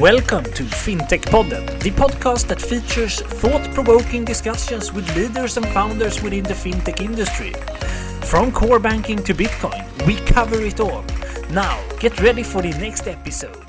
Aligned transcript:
Welcome 0.00 0.44
to 0.44 0.62
FinTech 0.64 1.22
Podden, 1.22 1.64
the 1.80 1.90
podcast 1.90 2.48
that 2.48 2.60
features 2.60 3.22
thought 3.22 3.72
provoking 3.72 4.26
discussions 4.26 4.92
with 4.92 5.08
leaders 5.16 5.56
and 5.56 5.66
founders 5.68 6.22
within 6.22 6.44
the 6.44 6.52
fintech 6.52 7.00
industry. 7.00 7.54
From 8.26 8.52
core 8.52 8.78
banking 8.78 9.22
to 9.24 9.32
Bitcoin, 9.32 9.86
we 10.06 10.16
cover 10.16 10.60
it 10.60 10.80
all. 10.80 11.02
Now, 11.48 11.82
get 11.98 12.20
ready 12.20 12.42
for 12.42 12.60
the 12.60 12.72
next 12.72 13.08
episode. 13.08 13.64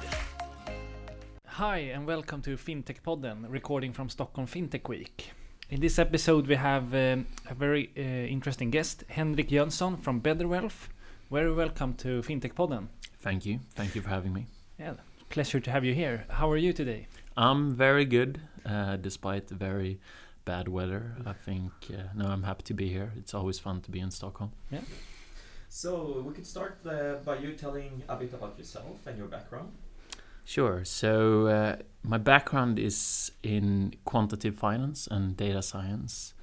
Hi, 1.45 1.77
and 1.77 2.05
welcome 2.05 2.41
to 2.41 2.57
FinTech 2.57 3.01
Podden, 3.03 3.45
recording 3.47 3.93
from 3.93 4.09
Stockholm 4.09 4.47
FinTech 4.47 4.89
Week. 4.89 5.31
In 5.69 5.79
this 5.79 5.97
episode, 5.97 6.45
we 6.45 6.55
have 6.55 6.93
um, 6.93 7.25
a 7.49 7.55
very 7.55 7.89
uh, 7.97 8.01
interesting 8.01 8.69
guest, 8.69 9.05
Henrik 9.07 9.47
Jönsson 9.47 9.97
from 10.01 10.19
Betterwealth. 10.19 10.89
Very 11.31 11.53
welcome 11.53 11.93
to 11.93 12.21
FinTech 12.21 12.53
Podden. 12.53 12.87
Thank 13.21 13.45
you. 13.45 13.61
Thank 13.75 13.95
you 13.95 14.01
for 14.01 14.09
having 14.09 14.33
me. 14.33 14.47
Yeah, 14.77 14.95
pleasure 15.29 15.59
to 15.59 15.71
have 15.71 15.83
you 15.83 15.93
here. 15.93 16.25
How 16.29 16.49
are 16.49 16.57
you 16.57 16.73
today? 16.73 17.07
I'm 17.35 17.73
very 17.75 18.05
good, 18.05 18.41
uh, 18.65 18.97
despite 18.97 19.49
very 19.49 19.99
bad 20.45 20.67
weather. 20.67 21.15
I 21.25 21.33
think 21.33 21.71
uh, 21.91 22.03
no, 22.15 22.27
I'm 22.27 22.43
happy 22.43 22.63
to 22.63 22.73
be 22.73 22.89
here. 22.89 23.11
It's 23.17 23.33
always 23.33 23.59
fun 23.59 23.81
to 23.81 23.91
be 23.91 23.99
in 23.99 24.11
Stockholm. 24.11 24.51
Yeah. 24.71 24.81
So 25.69 26.23
we 26.25 26.33
could 26.33 26.47
start 26.47 26.79
uh, 26.85 27.15
by 27.25 27.37
you 27.37 27.53
telling 27.53 28.03
a 28.07 28.15
bit 28.15 28.33
about 28.33 28.57
yourself 28.57 29.05
and 29.05 29.17
your 29.17 29.27
background. 29.27 29.71
Sure. 30.45 30.85
So 30.85 31.47
uh, 31.47 31.75
my 32.03 32.17
background 32.17 32.79
is 32.79 33.31
in 33.43 33.93
quantitative 34.05 34.55
finance 34.55 35.07
and 35.11 35.35
data 35.35 35.61
science. 35.61 36.33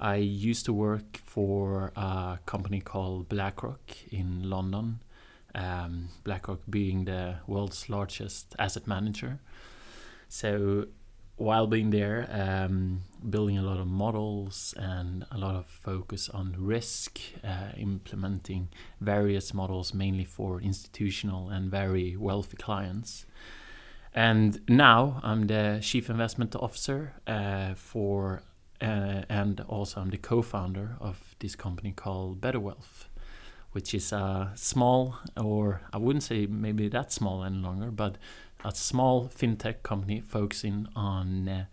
I 0.00 0.16
used 0.16 0.64
to 0.64 0.72
work 0.72 1.18
for 1.24 1.92
a 1.94 2.38
company 2.46 2.80
called 2.80 3.28
BlackRock 3.28 3.94
in 4.10 4.48
London. 4.48 5.00
Um, 5.54 6.08
BlackRock 6.24 6.60
being 6.68 7.04
the 7.04 7.36
world's 7.46 7.88
largest 7.88 8.54
asset 8.58 8.86
manager. 8.86 9.40
So 10.28 10.86
while 11.36 11.66
being 11.66 11.90
there, 11.90 12.28
um, 12.30 13.00
building 13.28 13.58
a 13.58 13.62
lot 13.62 13.78
of 13.78 13.86
models 13.86 14.74
and 14.76 15.26
a 15.30 15.38
lot 15.38 15.54
of 15.56 15.66
focus 15.66 16.28
on 16.28 16.54
risk, 16.58 17.20
uh, 17.42 17.72
implementing 17.76 18.68
various 19.00 19.52
models 19.52 19.92
mainly 19.92 20.24
for 20.24 20.60
institutional 20.60 21.48
and 21.50 21.70
very 21.70 22.16
wealthy 22.16 22.56
clients. 22.56 23.26
And 24.14 24.60
now 24.68 25.20
I'm 25.22 25.46
the 25.46 25.80
chief 25.82 26.10
investment 26.10 26.54
officer 26.54 27.14
uh, 27.26 27.74
for, 27.74 28.42
uh, 28.80 29.22
and 29.28 29.60
also 29.68 30.00
I'm 30.00 30.10
the 30.10 30.18
co-founder 30.18 30.96
of 31.00 31.34
this 31.40 31.56
company 31.56 31.92
called 31.92 32.40
Betterwealth, 32.40 33.08
which 33.72 33.94
is 33.94 34.12
a 34.12 34.52
small, 34.54 35.16
or 35.36 35.82
I 35.92 35.98
wouldn't 35.98 36.22
say 36.22 36.46
maybe 36.46 36.88
that 36.88 37.10
small 37.12 37.42
any 37.44 37.58
longer, 37.58 37.90
but 37.90 38.16
a 38.64 38.74
small 38.74 39.28
fintech 39.28 39.82
company 39.82 40.20
focusing 40.20 40.86
on 40.94 41.48
uh, 41.48 41.64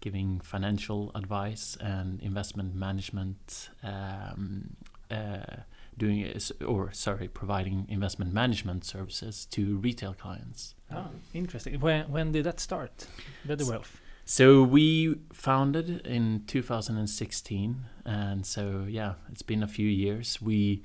giving 0.00 0.40
financial 0.40 1.10
advice 1.14 1.76
and 1.80 2.20
investment 2.20 2.74
management, 2.74 3.70
um, 3.82 4.76
uh, 5.10 5.62
doing 5.96 6.38
or 6.66 6.92
sorry, 6.92 7.28
providing 7.28 7.86
investment 7.88 8.32
management 8.32 8.84
services 8.84 9.46
to 9.46 9.78
retail 9.78 10.12
clients. 10.12 10.74
Oh, 10.92 11.06
interesting. 11.32 11.80
When 11.80 12.10
when 12.10 12.32
did 12.32 12.44
that 12.44 12.60
start? 12.60 13.06
Betterwealth. 13.46 14.00
So 14.26 14.62
we 14.62 15.16
founded 15.32 16.06
in 16.06 16.44
2016, 16.46 17.84
and 18.06 18.46
so 18.46 18.86
yeah, 18.88 19.14
it's 19.30 19.42
been 19.42 19.62
a 19.62 19.68
few 19.68 19.88
years. 19.88 20.40
We 20.40 20.82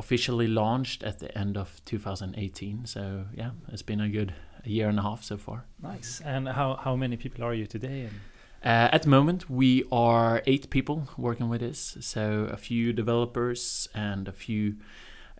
officially 0.00 0.48
launched 0.48 1.02
at 1.04 1.18
the 1.18 1.30
end 1.38 1.56
of 1.56 1.68
2018. 1.84 2.86
So 2.86 3.26
yeah, 3.40 3.50
it's 3.72 3.82
been 3.82 4.00
a 4.00 4.08
good 4.08 4.32
year 4.64 4.88
and 4.88 4.98
a 4.98 5.02
half 5.02 5.22
so 5.22 5.36
far. 5.36 5.58
Nice. 5.82 6.22
And 6.24 6.48
how 6.48 6.68
how 6.84 6.96
many 6.96 7.16
people 7.16 7.44
are 7.44 7.54
you 7.54 7.66
today? 7.66 8.00
And 8.08 8.16
Uh, 8.62 8.96
at 8.96 9.02
the 9.02 9.08
moment, 9.08 9.48
we 9.48 9.84
are 9.90 10.42
eight 10.46 10.68
people 10.68 11.08
working 11.16 11.48
with 11.48 11.60
this. 11.60 11.96
So 12.00 12.22
a 12.52 12.58
few 12.58 12.92
developers 12.92 13.88
and 13.94 14.28
a 14.28 14.32
few 14.32 14.74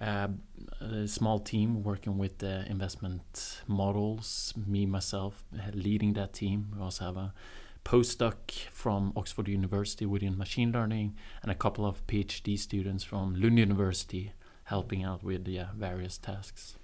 uh, 0.01 0.29
a 0.81 1.07
small 1.07 1.39
team 1.39 1.83
working 1.83 2.17
with 2.17 2.39
the 2.39 2.65
investment 2.71 3.63
models. 3.67 4.55
Me 4.67 4.87
myself 4.87 5.45
leading 5.75 6.15
that 6.15 6.33
team. 6.33 6.59
We 6.75 6.83
also 6.83 7.05
have 7.05 7.19
a 7.19 7.33
postdoc 7.84 8.34
from 8.73 9.13
Oxford 9.17 9.49
University 9.49 10.07
within 10.07 10.39
machine 10.39 10.73
learning 10.73 11.17
and 11.43 11.51
a 11.51 11.55
couple 11.55 11.84
of 11.84 12.07
PhD 12.07 12.59
students 12.59 13.05
from 13.05 13.34
Lund 13.34 13.59
University 13.59 14.33
helping 14.71 15.03
out 15.05 15.23
with 15.23 15.45
the 15.45 15.59
uh, 15.61 15.67
various 15.77 16.17
tasks. 16.17 16.77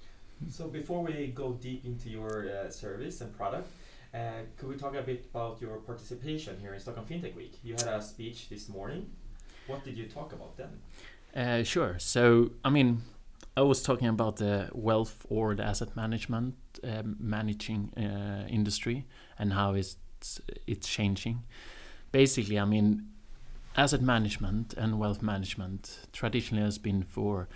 So 0.51 0.69
before 0.69 1.03
we 1.03 1.29
go 1.29 1.53
deep 1.53 1.85
into 1.87 2.11
your 2.11 2.35
uh, 2.51 2.71
service 2.71 3.21
and 3.23 3.31
product, 3.37 3.69
uh, 4.13 4.19
could 4.57 4.69
we 4.69 4.77
talk 4.77 4.95
a 4.95 5.03
bit 5.03 5.27
about 5.33 5.61
your 5.61 5.77
participation 5.79 6.59
here 6.61 6.75
in 6.75 6.81
Stockholm 6.81 7.07
FinTech 7.07 7.35
Week? 7.35 7.55
You 7.63 7.75
had 7.75 7.89
a 7.89 8.03
speech 8.03 8.49
this 8.49 8.69
morning. 8.69 9.03
What 9.67 9.85
did 9.85 9.97
you 9.97 10.07
talk 10.07 10.33
about 10.33 10.57
then? 10.57 10.73
Uh, 11.35 11.63
sure. 11.63 11.97
So, 11.99 12.51
I 12.65 12.71
mean, 12.71 13.03
I 13.57 13.63
was 13.63 13.83
talking 13.83 14.09
about 14.09 14.37
the 14.37 14.69
wealth 14.73 15.25
or 15.29 15.55
the 15.55 15.65
asset 15.65 15.97
management 15.97 16.55
um, 16.85 17.17
managing 17.21 17.93
uh, 17.97 18.47
industry 18.49 19.07
and 19.39 19.53
how 19.53 19.75
it's 19.75 19.97
it's 20.67 20.89
changing. 20.89 21.43
Basically, 22.11 22.59
I 22.59 22.65
mean, 22.65 22.87
asset 23.77 24.01
management 24.01 24.75
and 24.75 24.99
wealth 24.99 25.23
management 25.23 26.09
traditionally 26.13 26.65
has 26.65 26.79
been 26.79 27.03
for 27.03 27.49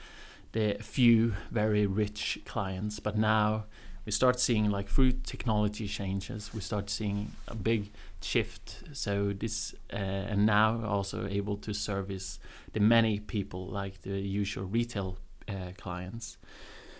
the 0.52 0.76
few 0.80 1.34
very 1.50 1.86
rich 1.86 2.40
clients, 2.44 3.00
but 3.00 3.16
now 3.16 3.64
we 4.04 4.12
start 4.12 4.40
seeing 4.40 4.70
like 4.70 4.88
through 4.88 5.12
technology 5.12 5.86
changes, 5.86 6.52
we 6.52 6.60
start 6.60 6.90
seeing 6.90 7.32
a 7.48 7.54
big 7.54 7.90
shift. 8.20 8.82
So 8.92 9.32
this 9.32 9.74
uh, 9.92 9.96
and 9.96 10.46
now 10.46 10.84
also 10.84 11.26
able 11.28 11.56
to 11.58 11.72
service 11.72 12.38
the 12.72 12.80
many 12.80 13.20
people 13.20 13.66
like 13.66 14.02
the 14.02 14.18
usual 14.18 14.64
retail 14.64 15.16
uh, 15.48 15.72
clients. 15.78 16.38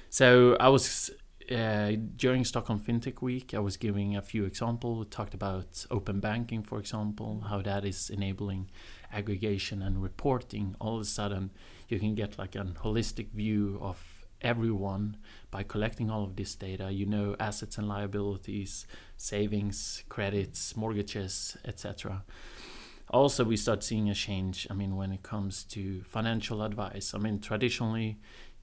So 0.08 0.56
I 0.60 0.69
was 0.69 1.10
uh, 1.50 1.93
during 2.16 2.44
Stockholm 2.44 2.78
FinTech 2.78 3.22
Week, 3.22 3.55
I 3.55 3.59
was 3.59 3.77
giving 3.77 4.16
a 4.16 4.22
few 4.22 4.44
examples. 4.44 4.99
We 4.99 5.05
talked 5.06 5.34
about 5.34 5.84
open 5.91 6.21
banking, 6.21 6.62
for 6.62 6.78
example, 6.78 7.44
how 7.49 7.61
that 7.62 7.84
is 7.84 8.11
enabling 8.11 8.71
aggregation 9.12 9.83
and 9.83 10.03
reporting. 10.03 10.77
All 10.81 10.97
of 10.97 11.03
a 11.03 11.05
sudden, 11.05 11.50
you 11.88 11.99
can 11.99 12.15
get 12.15 12.38
like 12.38 12.55
an 12.55 12.77
holistic 12.83 13.31
view 13.31 13.78
of 13.81 13.99
everyone 14.41 15.16
by 15.50 15.62
collecting 15.62 16.11
all 16.11 16.25
of 16.25 16.37
this 16.37 16.55
data. 16.55 16.91
You 16.93 17.06
know 17.06 17.37
assets 17.41 17.78
and 17.78 17.88
liabilities, 17.88 18.87
savings, 19.17 20.05
credits, 20.09 20.77
mortgages, 20.77 21.56
etc. 21.65 22.22
Also, 23.12 23.44
we 23.44 23.56
start 23.56 23.82
seeing 23.82 24.09
a 24.09 24.15
change. 24.15 24.69
I 24.71 24.75
mean, 24.75 24.94
when 24.94 25.11
it 25.11 25.25
comes 25.25 25.65
to 25.65 26.03
financial 26.05 26.62
advice, 26.62 27.12
I 27.12 27.19
mean, 27.19 27.41
traditionally, 27.41 28.19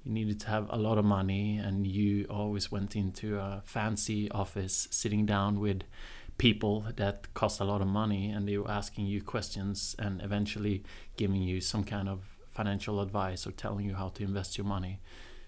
you 0.08 0.14
needed 0.14 0.40
to 0.40 0.48
have 0.48 0.68
a 0.70 0.78
lot 0.78 0.98
of 0.98 1.04
money, 1.04 1.58
and 1.58 1.86
you 1.86 2.26
always 2.30 2.72
went 2.72 2.96
into 2.96 3.38
a 3.38 3.62
fancy 3.66 4.32
office, 4.32 4.88
sitting 4.90 5.26
down 5.26 5.60
with 5.60 5.84
people 6.38 6.86
that 6.96 7.34
cost 7.34 7.60
a 7.60 7.66
lot 7.66 7.82
of 7.82 7.88
money, 7.88 8.30
and 8.30 8.48
they 8.48 8.58
were 8.58 8.72
asking 8.72 9.06
you 9.06 9.22
questions 9.22 9.96
and 10.00 10.22
eventually 10.22 10.84
giving 11.18 11.42
you 11.42 11.60
some 11.60 11.84
kind 11.84 12.08
of 12.08 12.38
financial 12.50 13.02
advice 13.02 13.46
or 13.46 13.52
telling 13.52 13.86
you 13.86 13.96
how 13.96 14.08
to 14.08 14.24
invest 14.24 14.58
your 14.58 14.66
money. 14.66 15.00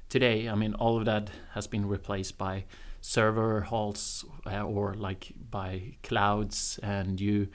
Today, 0.10 0.50
I 0.50 0.56
mean, 0.56 0.74
all 0.74 0.98
of 0.98 1.06
that 1.06 1.30
has 1.54 1.68
been 1.68 1.88
replaced 1.88 2.38
by 2.38 2.66
server 3.00 3.62
halls 3.62 4.26
uh, 4.46 4.62
or 4.64 4.94
like 4.94 5.32
by 5.50 5.96
clouds, 6.04 6.80
and 6.84 7.22
you, 7.22 7.48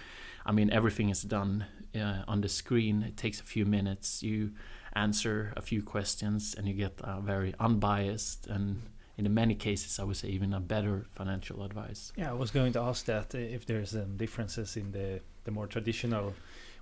I 0.46 0.52
mean, 0.52 0.70
everything 0.70 1.10
is 1.10 1.22
done 1.22 1.66
uh, 1.94 2.22
on 2.26 2.40
the 2.40 2.48
screen. 2.48 3.02
It 3.02 3.16
takes 3.18 3.40
a 3.40 3.44
few 3.44 3.66
minutes. 3.66 4.22
You 4.22 4.52
answer 4.96 5.52
a 5.56 5.62
few 5.62 5.82
questions, 5.82 6.54
and 6.56 6.66
you 6.68 6.74
get 6.74 7.00
a 7.02 7.20
very 7.20 7.54
unbiased 7.58 8.46
and 8.46 8.82
in 9.16 9.32
many 9.32 9.54
cases, 9.54 9.98
I 9.98 10.04
would 10.04 10.16
say 10.16 10.28
even 10.28 10.52
a 10.52 10.60
better 10.60 11.06
financial 11.14 11.62
advice. 11.62 12.12
yeah, 12.16 12.30
I 12.30 12.34
was 12.34 12.50
going 12.50 12.72
to 12.72 12.80
ask 12.80 13.04
that 13.06 13.34
if 13.34 13.64
there's 13.66 13.94
um, 13.94 14.16
differences 14.16 14.76
in 14.76 14.90
the 14.92 15.20
the 15.44 15.50
more 15.50 15.66
traditional 15.66 16.34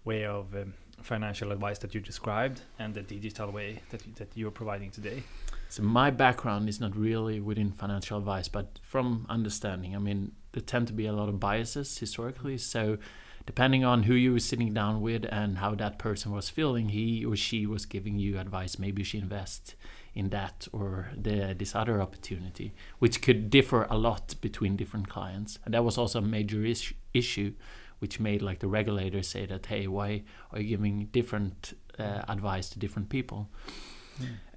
way 0.04 0.24
of 0.24 0.54
um, 0.54 0.74
financial 1.02 1.50
advice 1.52 1.78
that 1.78 1.94
you 1.94 2.00
described 2.00 2.62
and 2.78 2.94
the 2.94 3.02
digital 3.02 3.50
way 3.50 3.80
that 3.90 4.02
that 4.16 4.28
you're 4.34 4.50
providing 4.50 4.90
today. 4.90 5.22
So 5.68 5.82
my 5.82 6.10
background 6.10 6.68
is 6.68 6.80
not 6.80 6.96
really 6.96 7.40
within 7.40 7.72
financial 7.72 8.18
advice, 8.18 8.48
but 8.48 8.78
from 8.82 9.26
understanding, 9.28 9.96
I 9.96 9.98
mean, 9.98 10.32
there 10.52 10.62
tend 10.62 10.86
to 10.88 10.92
be 10.92 11.06
a 11.06 11.12
lot 11.12 11.28
of 11.28 11.40
biases 11.40 11.98
historically. 11.98 12.58
So 12.58 12.98
depending 13.46 13.84
on 13.84 14.04
who 14.04 14.14
you 14.14 14.32
were 14.32 14.40
sitting 14.40 14.72
down 14.72 15.00
with 15.00 15.24
and 15.30 15.58
how 15.58 15.74
that 15.74 15.98
person 15.98 16.32
was 16.32 16.48
feeling, 16.48 16.90
he 16.90 17.24
or 17.24 17.36
she 17.36 17.66
was 17.66 17.86
giving 17.86 18.18
you 18.18 18.38
advice. 18.38 18.78
Maybe 18.78 19.00
you 19.00 19.04
should 19.04 19.22
invest 19.22 19.74
in 20.14 20.28
that 20.28 20.68
or 20.72 21.08
the, 21.16 21.54
this 21.58 21.74
other 21.74 22.00
opportunity, 22.00 22.74
which 22.98 23.22
could 23.22 23.50
differ 23.50 23.86
a 23.90 23.96
lot 23.96 24.34
between 24.40 24.76
different 24.76 25.08
clients. 25.08 25.58
And 25.64 25.74
that 25.74 25.84
was 25.84 25.98
also 25.98 26.18
a 26.18 26.22
major 26.22 26.64
is- 26.64 26.92
issue, 27.14 27.54
which 27.98 28.20
made 28.20 28.42
like 28.42 28.60
the 28.60 28.68
regulators 28.68 29.28
say 29.28 29.46
that, 29.46 29.66
hey, 29.66 29.86
why 29.86 30.22
are 30.52 30.60
you 30.60 30.68
giving 30.68 31.06
different 31.06 31.76
uh, 31.98 32.22
advice 32.28 32.68
to 32.70 32.78
different 32.78 33.08
people? 33.08 33.48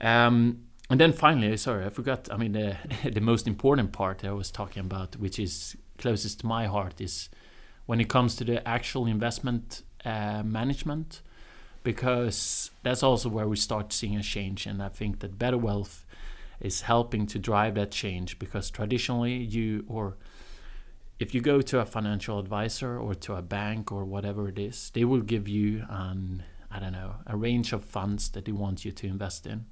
Um, 0.02 0.66
and 0.90 1.00
then 1.00 1.14
finally, 1.14 1.58
sorry, 1.58 1.86
I 1.86 1.90
forgot. 1.90 2.28
I 2.32 2.38
mean, 2.38 2.52
the 2.52 2.78
the 3.12 3.22
most 3.22 3.48
important 3.48 3.92
part 3.92 4.24
I 4.24 4.32
was 4.32 4.52
talking 4.52 4.82
about, 4.82 5.16
which 5.16 5.40
is 5.40 5.76
closest 5.98 6.42
to 6.42 6.46
my 6.46 6.68
heart, 6.68 7.02
is 7.02 7.30
when 7.86 8.00
it 8.00 8.10
comes 8.10 8.36
to 8.38 8.44
the 8.44 8.68
actual 8.68 9.06
investment 9.06 9.84
uh, 10.04 10.44
management, 10.44 11.22
because 11.84 12.72
that's 12.84 13.04
also 13.04 13.30
where 13.30 13.48
we 13.48 13.56
start 13.56 13.94
seeing 13.94 14.16
a 14.16 14.24
change. 14.24 14.66
And 14.66 14.82
I 14.82 14.90
think 14.90 15.20
that 15.20 15.38
Better 15.38 15.58
Wealth 15.58 16.06
is 16.60 16.82
helping 16.82 17.28
to 17.28 17.40
drive 17.40 17.76
that 17.76 17.92
change 17.92 18.40
because 18.40 18.70
traditionally 18.70 19.36
you 19.36 19.86
or 19.88 20.18
if 21.20 21.34
you 21.34 21.42
go 21.42 21.62
to 21.62 21.80
a 21.80 21.86
financial 21.86 22.40
advisor 22.40 22.98
or 23.00 23.16
to 23.16 23.36
a 23.36 23.42
bank 23.42 23.92
or 23.92 24.04
whatever 24.04 24.50
it 24.50 24.60
is, 24.60 24.92
they 24.94 25.06
will 25.06 25.22
give 25.22 25.48
you 25.48 25.86
an 25.90 26.44
I 26.72 26.80
don't 26.80 26.92
know 26.94 27.16
a 27.28 27.38
range 27.38 27.72
of 27.74 27.84
funds 27.84 28.30
that 28.30 28.46
they 28.46 28.52
want 28.52 28.84
you 28.84 28.92
to 28.92 29.08
invest 29.08 29.46
in. 29.48 29.66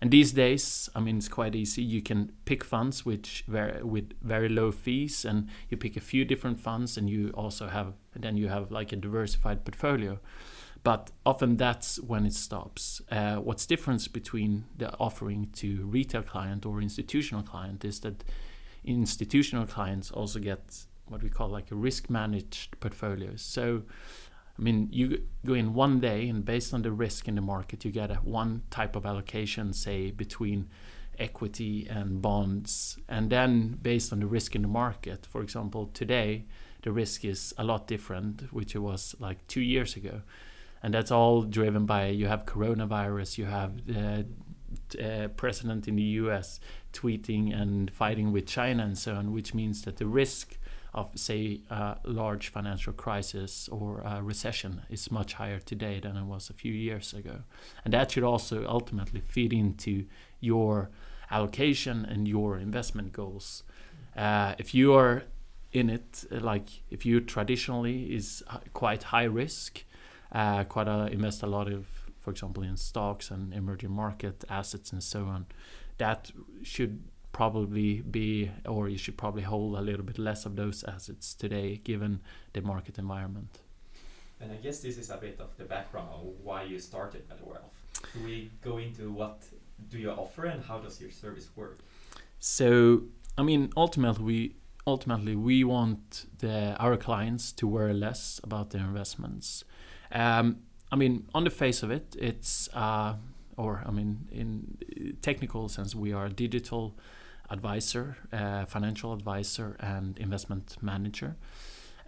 And 0.00 0.10
these 0.10 0.32
days, 0.32 0.88
I 0.94 1.00
mean, 1.00 1.18
it's 1.18 1.28
quite 1.28 1.56
easy. 1.56 1.82
You 1.82 2.02
can 2.02 2.32
pick 2.44 2.62
funds 2.62 3.04
which 3.04 3.44
very, 3.48 3.82
with 3.82 4.12
very 4.22 4.48
low 4.48 4.70
fees, 4.70 5.24
and 5.24 5.48
you 5.68 5.76
pick 5.76 5.96
a 5.96 6.00
few 6.00 6.24
different 6.24 6.60
funds, 6.60 6.96
and 6.96 7.10
you 7.10 7.30
also 7.34 7.66
have 7.68 7.94
and 8.14 8.22
then 8.24 8.36
you 8.36 8.48
have 8.48 8.70
like 8.70 8.92
a 8.92 8.96
diversified 8.96 9.64
portfolio. 9.64 10.18
But 10.84 11.10
often 11.26 11.56
that's 11.56 12.00
when 12.00 12.24
it 12.24 12.34
stops. 12.34 13.02
Uh, 13.10 13.36
what's 13.36 13.66
difference 13.66 14.08
between 14.08 14.64
the 14.76 14.96
offering 14.98 15.48
to 15.54 15.84
retail 15.86 16.22
client 16.22 16.64
or 16.64 16.80
institutional 16.80 17.42
client 17.42 17.84
is 17.84 18.00
that 18.00 18.24
institutional 18.84 19.66
clients 19.66 20.10
also 20.10 20.38
get 20.38 20.86
what 21.06 21.22
we 21.22 21.28
call 21.28 21.48
like 21.48 21.70
a 21.70 21.74
risk 21.74 22.08
managed 22.08 22.78
portfolio. 22.80 23.32
So 23.36 23.82
I 24.58 24.62
mean, 24.62 24.88
you 24.90 25.22
go 25.46 25.54
in 25.54 25.72
one 25.72 26.00
day, 26.00 26.28
and 26.28 26.44
based 26.44 26.74
on 26.74 26.82
the 26.82 26.90
risk 26.90 27.28
in 27.28 27.36
the 27.36 27.40
market, 27.40 27.84
you 27.84 27.92
get 27.92 28.10
a 28.10 28.16
one 28.16 28.62
type 28.70 28.96
of 28.96 29.06
allocation, 29.06 29.72
say 29.72 30.10
between 30.10 30.68
equity 31.18 31.86
and 31.88 32.20
bonds, 32.20 32.98
and 33.08 33.30
then 33.30 33.78
based 33.80 34.12
on 34.12 34.20
the 34.20 34.26
risk 34.26 34.56
in 34.56 34.62
the 34.62 34.68
market. 34.68 35.26
For 35.26 35.42
example, 35.42 35.90
today 35.94 36.46
the 36.82 36.92
risk 36.92 37.24
is 37.24 37.54
a 37.56 37.64
lot 37.64 37.86
different, 37.86 38.52
which 38.52 38.74
it 38.74 38.80
was 38.80 39.14
like 39.20 39.46
two 39.46 39.60
years 39.60 39.96
ago, 39.96 40.22
and 40.82 40.92
that's 40.92 41.10
all 41.10 41.42
driven 41.42 41.86
by 41.86 42.08
you 42.08 42.26
have 42.26 42.44
coronavirus, 42.44 43.38
you 43.38 43.46
have 43.46 43.86
the 43.86 44.26
uh, 45.00 45.28
president 45.28 45.88
in 45.88 45.96
the 45.96 46.02
U.S. 46.02 46.60
tweeting 46.92 47.58
and 47.58 47.90
fighting 47.90 48.32
with 48.32 48.46
China 48.46 48.84
and 48.84 48.98
so 48.98 49.14
on, 49.14 49.32
which 49.32 49.54
means 49.54 49.82
that 49.82 49.96
the 49.96 50.06
risk 50.06 50.58
of 50.94 51.10
say 51.16 51.60
a 51.70 51.96
large 52.04 52.48
financial 52.48 52.92
crisis 52.92 53.68
or 53.68 54.00
a 54.00 54.22
recession 54.22 54.82
is 54.88 55.10
much 55.10 55.34
higher 55.34 55.58
today 55.58 56.00
than 56.00 56.16
it 56.16 56.24
was 56.24 56.50
a 56.50 56.54
few 56.54 56.72
years 56.72 57.12
ago. 57.12 57.40
And 57.84 57.92
that 57.94 58.10
should 58.10 58.24
also 58.24 58.66
ultimately 58.66 59.20
feed 59.20 59.52
into 59.52 60.06
your 60.40 60.90
allocation 61.30 62.04
and 62.04 62.26
your 62.26 62.58
investment 62.58 63.12
goals. 63.12 63.62
Uh, 64.16 64.54
if 64.58 64.74
you 64.74 64.94
are 64.94 65.24
in 65.72 65.90
it 65.90 66.24
like 66.30 66.82
if 66.90 67.04
you 67.04 67.20
traditionally 67.20 68.14
is 68.14 68.42
quite 68.72 69.02
high 69.04 69.24
risk 69.24 69.84
uh, 70.32 70.64
quite 70.64 70.88
a, 70.88 71.06
invest 71.12 71.42
a 71.42 71.46
lot 71.46 71.70
of 71.70 71.86
for 72.20 72.30
example 72.30 72.62
in 72.62 72.76
stocks 72.76 73.30
and 73.30 73.52
emerging 73.52 73.90
market 73.90 74.44
assets 74.48 74.92
and 74.92 75.02
so 75.02 75.24
on 75.24 75.46
that 75.98 76.30
should 76.62 77.02
probably 77.38 78.00
be, 78.00 78.50
or 78.66 78.88
you 78.88 78.98
should 78.98 79.16
probably 79.16 79.42
hold 79.42 79.78
a 79.78 79.80
little 79.80 80.04
bit 80.04 80.18
less 80.18 80.44
of 80.44 80.56
those 80.56 80.82
assets 80.94 81.34
today, 81.34 81.80
given 81.84 82.20
the 82.52 82.60
market 82.60 82.98
environment. 82.98 83.60
And 84.40 84.50
I 84.50 84.56
guess 84.56 84.80
this 84.80 84.98
is 84.98 85.08
a 85.10 85.18
bit 85.18 85.36
of 85.38 85.56
the 85.56 85.62
background 85.64 86.08
of 86.12 86.22
why 86.42 86.64
you 86.64 86.80
started 86.80 87.28
Better 87.28 87.44
Wealth. 87.44 87.76
Do 88.12 88.24
we 88.24 88.50
go 88.60 88.78
into 88.78 89.12
what 89.12 89.44
do 89.88 89.98
you 89.98 90.10
offer 90.10 90.46
and 90.46 90.64
how 90.64 90.78
does 90.78 91.00
your 91.00 91.12
service 91.12 91.48
work? 91.54 91.78
So, 92.40 93.02
I 93.40 93.42
mean, 93.44 93.70
ultimately, 93.76 94.24
we 94.24 94.54
ultimately 94.84 95.36
we 95.36 95.62
want 95.62 96.26
the, 96.38 96.74
our 96.84 96.96
clients 96.96 97.52
to 97.52 97.68
worry 97.68 97.94
less 97.94 98.40
about 98.42 98.70
their 98.70 98.82
investments. 98.82 99.62
Um, 100.10 100.46
I 100.90 100.96
mean, 100.96 101.28
on 101.36 101.44
the 101.44 101.50
face 101.50 101.84
of 101.84 101.92
it, 101.92 102.16
it's 102.18 102.68
uh, 102.74 103.14
or 103.56 103.84
I 103.86 103.92
mean, 103.92 104.28
in 104.32 105.16
technical 105.22 105.68
sense, 105.68 105.94
we 105.94 106.12
are 106.12 106.28
digital 106.28 106.96
advisor, 107.50 108.16
uh, 108.32 108.64
financial 108.66 109.12
advisor, 109.12 109.76
and 109.80 110.18
investment 110.18 110.76
manager. 110.82 111.36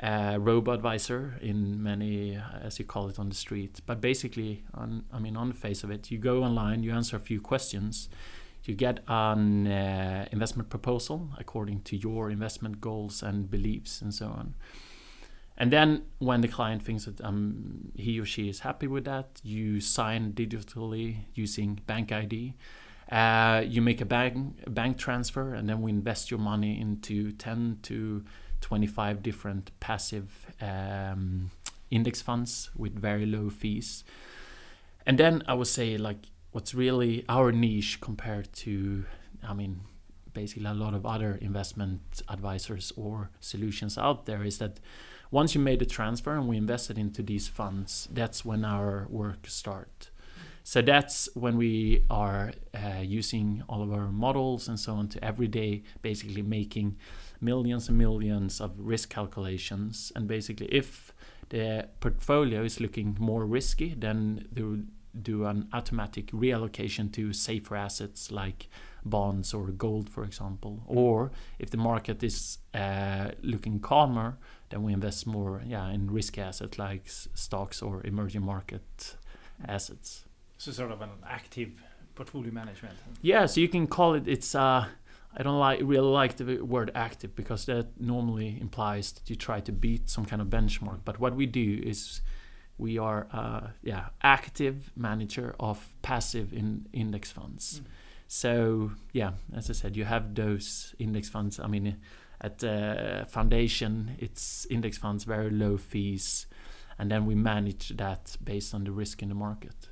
Uh, 0.03 0.39
robo 0.41 0.73
advisor 0.73 1.39
in 1.43 1.83
many, 1.83 2.35
uh, 2.35 2.43
as 2.63 2.79
you 2.79 2.87
call 2.87 3.09
it 3.09 3.19
on 3.19 3.29
the 3.29 3.35
street. 3.35 3.81
But 3.85 4.01
basically, 4.01 4.65
on, 4.73 5.05
I 5.13 5.19
mean, 5.19 5.37
on 5.37 5.49
the 5.49 5.55
face 5.55 5.85
of 5.85 5.91
it, 5.91 6.11
you 6.11 6.19
go 6.19 6.43
online, 6.43 6.83
you 6.83 6.93
answer 6.93 7.17
a 7.17 7.21
few 7.21 7.39
questions, 7.39 8.09
you 8.65 8.75
get 8.75 9.01
an 9.09 9.67
uh, 9.67 10.27
investment 10.33 10.71
proposal 10.71 11.29
according 11.39 11.83
to 11.83 11.97
your 11.97 12.31
investment 12.31 12.81
goals 12.81 13.23
and 13.23 13.51
beliefs 13.51 14.01
and 14.01 14.15
so 14.15 14.27
on. 14.27 14.55
And 15.59 15.71
then, 15.71 16.05
when 16.19 16.41
the 16.41 16.49
client 16.49 16.83
thinks 16.83 17.05
that 17.05 17.21
um, 17.21 17.93
he 17.95 18.19
or 18.19 18.25
she 18.25 18.49
is 18.49 18.61
happy 18.61 18.87
with 18.87 19.05
that, 19.05 19.41
you 19.43 19.81
sign 19.83 20.33
digitally 20.33 21.25
using 21.35 21.81
Bank 21.87 22.11
ID 22.11 22.55
uh, 23.11 23.65
you 23.67 23.83
make 23.83 24.01
a 24.01 24.05
bank 24.05 24.55
bank 24.69 24.97
transfer, 24.99 25.55
and 25.55 25.69
then 25.69 25.83
we 25.83 25.91
invest 25.91 26.31
your 26.31 26.41
money 26.41 26.81
into 26.81 27.33
10 27.33 27.79
to 27.83 28.25
25 28.61 29.23
different 29.23 29.71
passive 29.81 30.47
um, 30.61 31.51
index 31.91 32.23
funds 32.23 32.71
with 32.77 32.95
very 32.95 33.27
low 33.27 33.51
fees. 33.51 34.05
And 35.07 35.19
then 35.19 35.43
I 35.47 35.55
would 35.55 35.67
say 35.67 35.97
like 35.97 36.27
what's 36.53 36.75
really 36.75 37.25
our 37.29 37.53
niche 37.53 38.01
compared 38.01 38.53
to, 38.53 39.05
I 39.43 39.55
mean, 39.55 39.81
basically 40.33 40.67
a 40.67 40.75
lot 40.75 40.95
of 40.95 41.05
other 41.05 41.39
investment 41.41 42.23
advisors 42.29 42.93
or 42.97 43.31
solutions 43.41 43.99
out 43.99 44.27
there 44.27 44.45
is 44.45 44.59
that 44.59 44.79
once 45.31 45.55
you 45.55 45.61
made 45.61 45.79
the 45.79 45.87
transfer 45.87 46.37
and 46.37 46.49
we 46.49 46.57
invested 46.57 46.99
into 46.99 47.23
these 47.23 47.49
funds, 47.49 48.09
that's 48.13 48.45
when 48.45 48.65
our 48.65 49.07
work 49.11 49.47
starts. 49.47 50.10
So 50.71 50.81
that's 50.81 51.29
when 51.35 51.57
we 51.57 52.05
are 52.11 52.53
uh, 52.73 53.01
using 53.03 53.65
all 53.69 53.83
of 53.83 53.93
our 53.93 54.07
models 54.13 54.69
and 54.69 54.79
so 54.79 54.95
on 54.95 55.09
to 55.09 55.25
every 55.25 55.49
day 55.49 55.83
basically 56.01 56.43
making 56.43 56.97
millions 57.41 57.89
and 57.89 57.99
millions 57.99 58.61
of 58.61 58.79
risk 58.79 59.11
calculations. 59.11 60.13
And 60.15 60.29
basically, 60.29 60.69
if 60.69 61.13
the 61.49 61.89
portfolio 61.99 62.63
is 62.63 62.79
looking 62.79 63.17
more 63.19 63.47
risky, 63.47 63.97
then 63.99 64.47
they 64.53 64.63
will 64.63 64.85
do 65.21 65.47
an 65.47 65.67
automatic 65.73 66.31
reallocation 66.31 67.11
to 67.15 67.33
safer 67.33 67.75
assets 67.75 68.31
like 68.31 68.69
bonds 69.05 69.53
or 69.53 69.73
gold, 69.73 70.09
for 70.09 70.23
example. 70.23 70.85
Or 70.87 71.33
if 71.59 71.71
the 71.71 71.79
market 71.79 72.23
is 72.23 72.59
uh, 72.75 73.33
looking 73.43 73.81
calmer, 73.81 74.39
then 74.69 74.85
we 74.85 74.93
invest 74.93 75.27
more 75.27 75.63
yeah, 75.67 75.91
in 75.91 76.13
risky 76.13 76.41
assets 76.41 76.79
like 76.79 77.09
stocks 77.09 77.83
or 77.83 78.07
emerging 78.07 78.43
market 78.43 79.17
assets. 79.67 80.27
So 80.61 80.73
sort 80.73 80.93
of 80.93 81.01
an 81.01 81.09
active 81.27 81.71
portfolio 82.15 82.53
management. 82.53 82.95
Yeah, 83.23 83.47
so 83.47 83.63
you 83.63 83.69
can 83.69 83.87
call 83.87 84.13
it. 84.13 84.29
It's 84.29 84.55
uh, 84.55 84.85
I 85.35 85.43
don't 85.43 85.59
like 85.59 85.81
really 85.83 86.13
like 86.23 86.37
the 86.37 86.61
word 86.61 86.91
active 86.95 87.35
because 87.35 87.65
that 87.65 87.99
normally 87.99 88.59
implies 88.61 89.13
that 89.13 89.31
you 89.31 89.37
try 89.37 89.61
to 89.61 89.73
beat 89.73 90.11
some 90.11 90.27
kind 90.27 90.43
of 90.43 90.49
benchmark. 90.49 90.99
But 91.03 91.19
what 91.19 91.35
we 91.35 91.47
do 91.47 91.81
is 91.83 92.21
we 92.77 92.99
are 92.99 93.27
uh, 93.33 93.69
yeah 93.83 94.09
active 94.23 94.91
manager 94.97 95.55
of 95.59 95.95
passive 96.03 96.53
in 96.53 96.87
index 96.93 97.31
funds. 97.31 97.81
Mm. 97.81 97.87
So 98.29 98.91
yeah, 99.15 99.31
as 99.57 99.71
I 99.71 99.73
said, 99.73 99.97
you 99.97 100.05
have 100.05 100.35
those 100.35 100.95
index 100.99 101.31
funds. 101.31 101.59
I 101.59 101.69
mean, 101.69 101.97
at 102.39 102.63
uh, 102.63 103.25
foundation, 103.25 104.15
it's 104.19 104.67
index 104.67 104.99
funds, 104.99 105.25
very 105.25 105.49
low 105.49 105.79
fees, 105.79 106.47
and 106.99 107.11
then 107.11 107.25
we 107.25 107.35
manage 107.35 107.97
that 107.97 108.37
based 108.45 108.75
on 108.75 108.85
the 108.85 108.93
risk 108.93 109.23
in 109.23 109.31
the 109.31 109.35
market. 109.35 109.89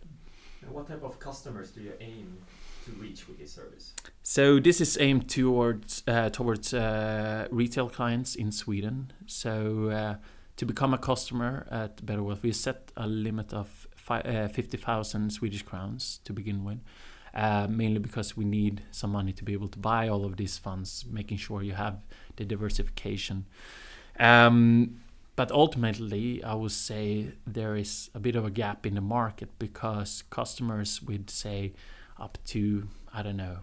What 0.72 0.86
type 0.86 1.02
of 1.02 1.18
customers 1.18 1.70
do 1.70 1.80
you 1.80 1.92
aim 2.00 2.38
to 2.84 2.90
reach 2.92 3.28
with 3.28 3.38
this 3.38 3.52
service? 3.52 3.94
So 4.22 4.60
this 4.60 4.80
is 4.80 4.98
aimed 5.00 5.28
towards 5.28 6.02
uh, 6.06 6.30
towards 6.30 6.72
uh, 6.74 7.48
retail 7.50 7.88
clients 7.88 8.34
in 8.34 8.52
Sweden. 8.52 9.12
So 9.26 9.90
uh, 9.90 10.16
to 10.56 10.66
become 10.66 10.94
a 10.94 10.98
customer 10.98 11.66
at 11.70 12.04
Better 12.04 12.22
Wealth, 12.22 12.42
we 12.42 12.52
set 12.52 12.92
a 12.96 13.06
limit 13.06 13.52
of 13.52 13.88
uh, 14.10 14.48
fifty 14.48 14.76
thousand 14.76 15.32
Swedish 15.32 15.62
crowns 15.62 16.20
to 16.24 16.32
begin 16.32 16.64
with. 16.64 16.78
Uh, 17.34 17.66
mainly 17.68 17.98
because 17.98 18.36
we 18.36 18.44
need 18.44 18.82
some 18.90 19.12
money 19.12 19.32
to 19.32 19.44
be 19.44 19.52
able 19.52 19.68
to 19.68 19.78
buy 19.78 20.08
all 20.08 20.24
of 20.24 20.36
these 20.36 20.56
funds, 20.58 21.04
making 21.10 21.36
sure 21.36 21.62
you 21.62 21.74
have 21.74 22.00
the 22.36 22.44
diversification. 22.44 23.44
Um, 24.18 25.02
but 25.38 25.52
ultimately, 25.52 26.42
I 26.42 26.54
would 26.54 26.72
say 26.72 27.28
there 27.46 27.76
is 27.76 28.10
a 28.12 28.18
bit 28.18 28.34
of 28.34 28.44
a 28.44 28.50
gap 28.50 28.84
in 28.84 28.96
the 28.96 29.00
market 29.00 29.48
because 29.60 30.24
customers 30.30 31.00
would 31.00 31.30
say 31.30 31.74
up 32.18 32.38
to, 32.46 32.88
I 33.14 33.22
don't 33.22 33.36
know, 33.36 33.58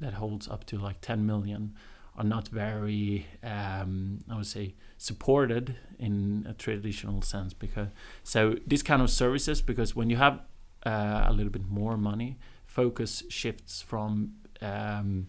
that 0.00 0.14
holds 0.14 0.48
up 0.48 0.64
to 0.64 0.78
like 0.78 1.00
10 1.00 1.24
million 1.24 1.76
are 2.18 2.24
not 2.24 2.48
very, 2.48 3.28
um, 3.44 4.18
I 4.28 4.34
would 4.34 4.48
say, 4.48 4.74
supported 4.98 5.76
in 5.96 6.44
a 6.50 6.54
traditional 6.54 7.22
sense. 7.22 7.54
Because 7.54 7.90
so 8.24 8.56
these 8.66 8.82
kind 8.82 9.00
of 9.00 9.08
services, 9.08 9.62
because 9.62 9.94
when 9.94 10.10
you 10.10 10.16
have 10.16 10.40
uh, 10.84 11.26
a 11.28 11.32
little 11.32 11.52
bit 11.52 11.68
more 11.68 11.96
money, 11.96 12.36
focus 12.64 13.22
shifts 13.28 13.80
from 13.80 14.32
um, 14.60 15.28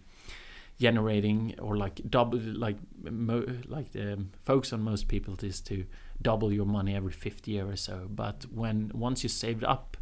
generating 0.80 1.54
or 1.60 1.76
like 1.76 2.00
double 2.08 2.38
like 2.38 2.76
mo- 3.02 3.46
like 3.66 3.92
the 3.92 4.24
focus 4.42 4.72
on 4.72 4.82
most 4.82 5.08
people 5.08 5.36
is 5.42 5.60
to 5.60 5.84
double 6.20 6.52
your 6.52 6.66
money 6.66 6.94
every 6.94 7.12
50 7.12 7.50
year 7.50 7.68
or 7.68 7.76
so. 7.76 8.06
But 8.08 8.46
when 8.52 8.90
once 8.94 9.22
you 9.22 9.28
saved 9.28 9.64
up 9.64 9.96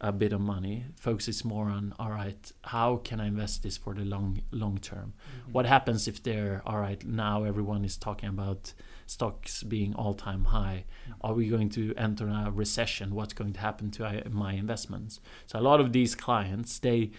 a 0.00 0.12
bit 0.12 0.32
of 0.32 0.40
money 0.40 0.84
focus 0.96 1.28
is 1.28 1.44
more 1.44 1.66
on 1.66 1.94
all 1.98 2.10
right 2.10 2.52
how 2.64 2.96
can 3.04 3.20
i 3.20 3.26
invest 3.26 3.62
this 3.62 3.76
for 3.76 3.94
the 3.94 4.04
long 4.04 4.42
long 4.50 4.76
term? 4.76 5.14
Mm-hmm. 5.14 5.52
what 5.52 5.66
happens 5.66 6.08
if 6.08 6.20
they're 6.22 6.60
all 6.66 6.78
right 6.78 7.06
now 7.06 7.44
everyone 7.44 7.84
is 7.84 7.96
talking 7.96 8.28
about 8.28 8.74
stocks 9.06 9.62
being 9.62 9.94
all 9.94 10.12
time 10.12 10.46
high 10.46 10.84
mm-hmm. 11.08 11.12
are 11.22 11.32
we 11.32 11.48
going 11.48 11.68
to 11.70 11.94
enter 11.96 12.28
a 12.28 12.50
recession? 12.50 13.14
What's 13.14 13.34
going 13.34 13.52
to 13.54 13.60
happen 13.60 13.90
to 13.92 14.04
I- 14.04 14.22
my 14.30 14.54
investments? 14.54 15.20
So 15.46 15.58
a 15.58 15.62
lot 15.62 15.80
of 15.80 15.92
these 15.92 16.14
clients 16.14 16.78
they 16.78 17.10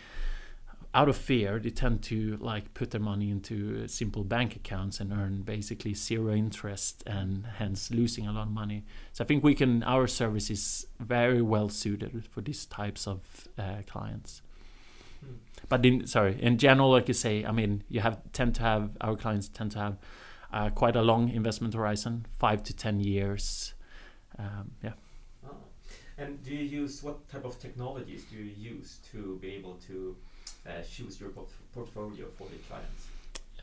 out 0.96 1.10
of 1.10 1.18
fear 1.18 1.60
they 1.60 1.70
tend 1.70 2.02
to 2.02 2.38
like 2.42 2.74
put 2.74 2.92
their 2.92 3.02
money 3.02 3.30
into 3.30 3.82
uh, 3.84 3.88
simple 3.88 4.24
bank 4.24 4.56
accounts 4.56 5.00
and 5.02 5.12
earn 5.12 5.42
basically 5.44 5.94
zero 5.94 6.34
interest 6.34 7.04
and 7.06 7.46
hence 7.58 7.92
losing 7.92 8.26
a 8.28 8.32
lot 8.32 8.44
of 8.44 8.52
money 8.54 8.84
so 9.14 9.24
i 9.24 9.28
think 9.28 9.44
we 9.44 9.54
can 9.54 9.84
our 9.84 10.08
service 10.08 10.50
is 10.50 10.88
very 11.00 11.42
well 11.42 11.70
suited 11.70 12.26
for 12.32 12.42
these 12.42 12.66
types 12.66 13.08
of 13.08 13.20
uh, 13.60 13.82
clients 13.88 14.42
Hmm. 15.22 15.36
but 15.70 15.86
in 15.86 16.06
sorry 16.08 16.38
in 16.42 16.58
general 16.58 16.92
like 16.92 17.08
you 17.08 17.14
say 17.14 17.46
i 17.46 17.52
mean 17.52 17.84
you 17.90 18.02
have 18.02 18.20
tend 18.34 18.54
to 18.56 18.62
have 18.62 18.90
our 19.02 19.16
clients 19.16 19.48
tend 19.48 19.72
to 19.72 19.80
have 19.80 19.98
uh, 20.54 20.70
quite 20.70 20.96
a 20.96 21.02
long 21.02 21.30
investment 21.30 21.74
horizon 21.74 22.26
five 22.38 22.64
to 22.64 22.74
ten 22.76 23.00
years 23.00 23.74
um, 24.38 24.72
yeah 24.84 24.94
Oh. 25.48 25.56
And 26.18 26.44
do 26.44 26.54
you 26.54 26.64
use 26.82 27.04
what 27.04 27.28
type 27.30 27.46
of 27.46 27.60
technologies 27.60 28.24
do 28.30 28.36
you 28.38 28.52
use 28.76 29.00
to 29.12 29.38
be 29.42 29.50
able 29.56 29.76
to 29.88 30.16
uh, 30.68 30.82
choose 30.90 31.20
your 31.20 31.30
portfolio 31.74 32.28
for 32.38 32.48
the 32.48 32.58
clients? 32.68 33.08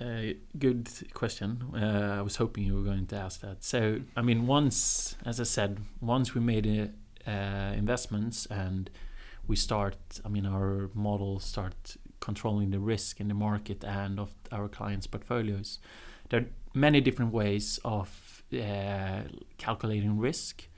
Uh, 0.00 0.34
good 0.58 0.88
question. 1.12 1.62
Uh, 1.74 2.16
I 2.18 2.22
was 2.22 2.36
hoping 2.36 2.64
you 2.64 2.74
were 2.74 2.82
going 2.82 3.06
to 3.06 3.16
ask 3.16 3.40
that. 3.40 3.62
So, 3.62 4.00
I 4.16 4.22
mean, 4.22 4.46
once, 4.46 5.16
as 5.24 5.38
I 5.38 5.44
said, 5.44 5.78
once 6.00 6.34
we 6.34 6.40
made 6.40 6.66
uh, 6.66 7.30
uh, 7.30 7.72
investments 7.76 8.46
and 8.46 8.90
we 9.46 9.56
start, 9.56 9.96
I 10.24 10.28
mean, 10.28 10.46
our 10.46 10.90
model 10.94 11.38
start 11.40 11.96
controlling 12.20 12.70
the 12.70 12.78
risk 12.78 13.20
in 13.20 13.28
the 13.28 13.34
market 13.34 13.84
and 13.84 14.18
of 14.18 14.30
our 14.50 14.68
clients' 14.68 15.06
portfolios. 15.06 15.78
There 16.30 16.40
are 16.40 16.46
many 16.74 17.00
different 17.00 17.32
ways 17.32 17.78
of 17.84 18.42
uh, 18.54 19.22
calculating 19.58 20.18
risk. 20.18 20.68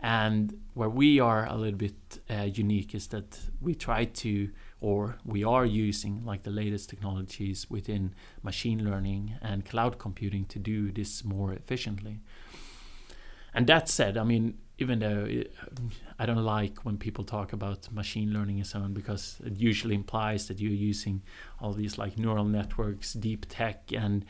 And 0.00 0.60
where 0.74 0.88
we 0.88 1.20
are 1.20 1.46
a 1.46 1.56
little 1.56 1.78
bit 1.78 2.18
uh, 2.28 2.42
unique 2.42 2.94
is 2.94 3.06
that 3.08 3.38
we 3.60 3.74
try 3.74 4.04
to, 4.04 4.50
or 4.82 5.16
we 5.24 5.44
are 5.44 5.64
using 5.64 6.24
like 6.24 6.42
the 6.42 6.50
latest 6.50 6.90
technologies 6.90 7.70
within 7.70 8.12
machine 8.42 8.84
learning 8.84 9.32
and 9.40 9.64
cloud 9.64 9.96
computing 9.96 10.44
to 10.44 10.58
do 10.58 10.90
this 10.90 11.24
more 11.24 11.52
efficiently. 11.52 12.18
And 13.54 13.68
that 13.68 13.88
said, 13.88 14.16
I 14.16 14.24
mean, 14.24 14.58
even 14.78 14.98
though 14.98 15.24
it, 15.28 15.54
I 16.18 16.26
don't 16.26 16.44
like 16.44 16.84
when 16.84 16.96
people 16.98 17.22
talk 17.22 17.52
about 17.52 17.92
machine 17.92 18.32
learning 18.32 18.56
and 18.56 18.66
so 18.66 18.80
on, 18.80 18.92
because 18.92 19.36
it 19.46 19.56
usually 19.56 19.94
implies 19.94 20.48
that 20.48 20.58
you're 20.58 20.72
using 20.72 21.22
all 21.60 21.72
these 21.72 21.96
like 21.96 22.18
neural 22.18 22.44
networks, 22.44 23.12
deep 23.12 23.46
tech, 23.48 23.92
and 23.92 24.24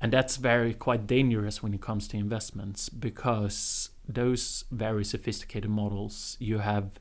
and 0.00 0.12
that's 0.12 0.36
very 0.36 0.74
quite 0.74 1.06
dangerous 1.06 1.62
when 1.62 1.72
it 1.74 1.80
comes 1.80 2.08
to 2.08 2.16
investments 2.16 2.88
because 2.88 3.90
those 4.06 4.64
very 4.70 5.04
sophisticated 5.04 5.70
models 5.70 6.36
you 6.40 6.58
have 6.58 6.98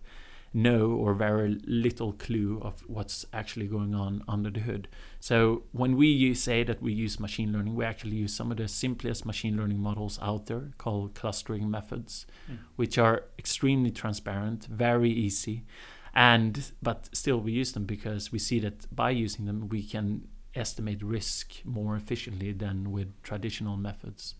no 0.54 0.92
or 0.92 1.14
very 1.16 1.60
little 1.66 2.14
clue 2.14 2.60
of 2.62 2.84
what's 2.88 3.26
actually 3.34 3.68
going 3.68 3.96
on 3.96 4.24
under 4.28 4.52
the 4.52 4.60
hood. 4.60 4.88
So 5.20 5.64
when 5.72 5.98
we 5.98 6.08
use, 6.08 6.44
say 6.44 6.64
that 6.64 6.82
we 6.82 6.94
use 6.94 7.20
machine 7.20 7.52
learning, 7.52 7.76
we 7.76 7.86
actually 7.86 8.16
use 8.18 8.36
some 8.36 8.52
of 8.52 8.58
the 8.58 8.68
simplest 8.68 9.26
machine 9.26 9.58
learning 9.58 9.80
models 9.80 10.20
out 10.22 10.46
there 10.46 10.72
called 10.78 11.16
clustering 11.16 11.70
methods, 11.72 12.26
Mm. 12.50 12.58
which 12.76 12.98
are 12.98 13.24
extremely 13.40 13.90
transparent, 13.92 14.66
very 14.66 15.12
easy, 15.12 15.66
and 16.14 16.72
but 16.82 17.10
still 17.14 17.40
we 17.40 17.52
use 17.54 17.72
them 17.72 17.86
because 17.86 18.32
we 18.32 18.38
see 18.40 18.60
that 18.60 18.94
by 18.96 19.10
using 19.10 19.46
them 19.46 19.68
we 19.70 19.82
can 19.84 20.28
estimate 20.56 21.02
risk 21.02 21.66
more 21.66 21.96
efficiently 21.96 22.52
than 22.54 22.92
with 22.92 23.10
traditional 23.24 23.76
methods. 23.76 24.36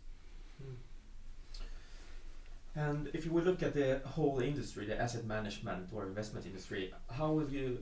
And 2.76 3.10
if 3.14 3.26
you 3.26 3.32
would 3.32 3.46
look 3.46 3.62
at 3.62 3.74
the 3.74 4.02
whole 4.06 4.40
industry, 4.40 4.86
the 4.86 5.00
asset 5.00 5.26
management 5.26 5.90
or 5.94 6.06
investment 6.06 6.46
industry, 6.46 6.92
how 7.10 7.32
will 7.32 7.50
you, 7.50 7.80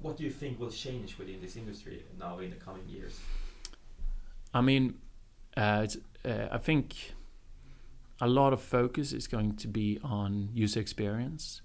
what 0.00 0.16
do 0.16 0.24
you 0.24 0.30
think 0.30 0.58
will 0.58 0.70
change 0.70 1.18
within 1.18 1.40
this 1.42 1.56
industry 1.56 2.02
now 2.18 2.38
in 2.38 2.50
the 2.50 2.56
coming 2.56 2.88
years? 2.88 3.20
I 4.54 4.62
mean, 4.62 4.94
uh, 5.56 5.82
it's, 5.84 5.98
uh, 6.24 6.48
I 6.50 6.58
think 6.58 7.14
a 8.20 8.26
lot 8.26 8.52
of 8.52 8.62
focus 8.62 9.12
is 9.12 9.26
going 9.26 9.56
to 9.56 9.68
be 9.68 9.98
on 10.02 10.48
user 10.54 10.80
experience. 10.80 11.60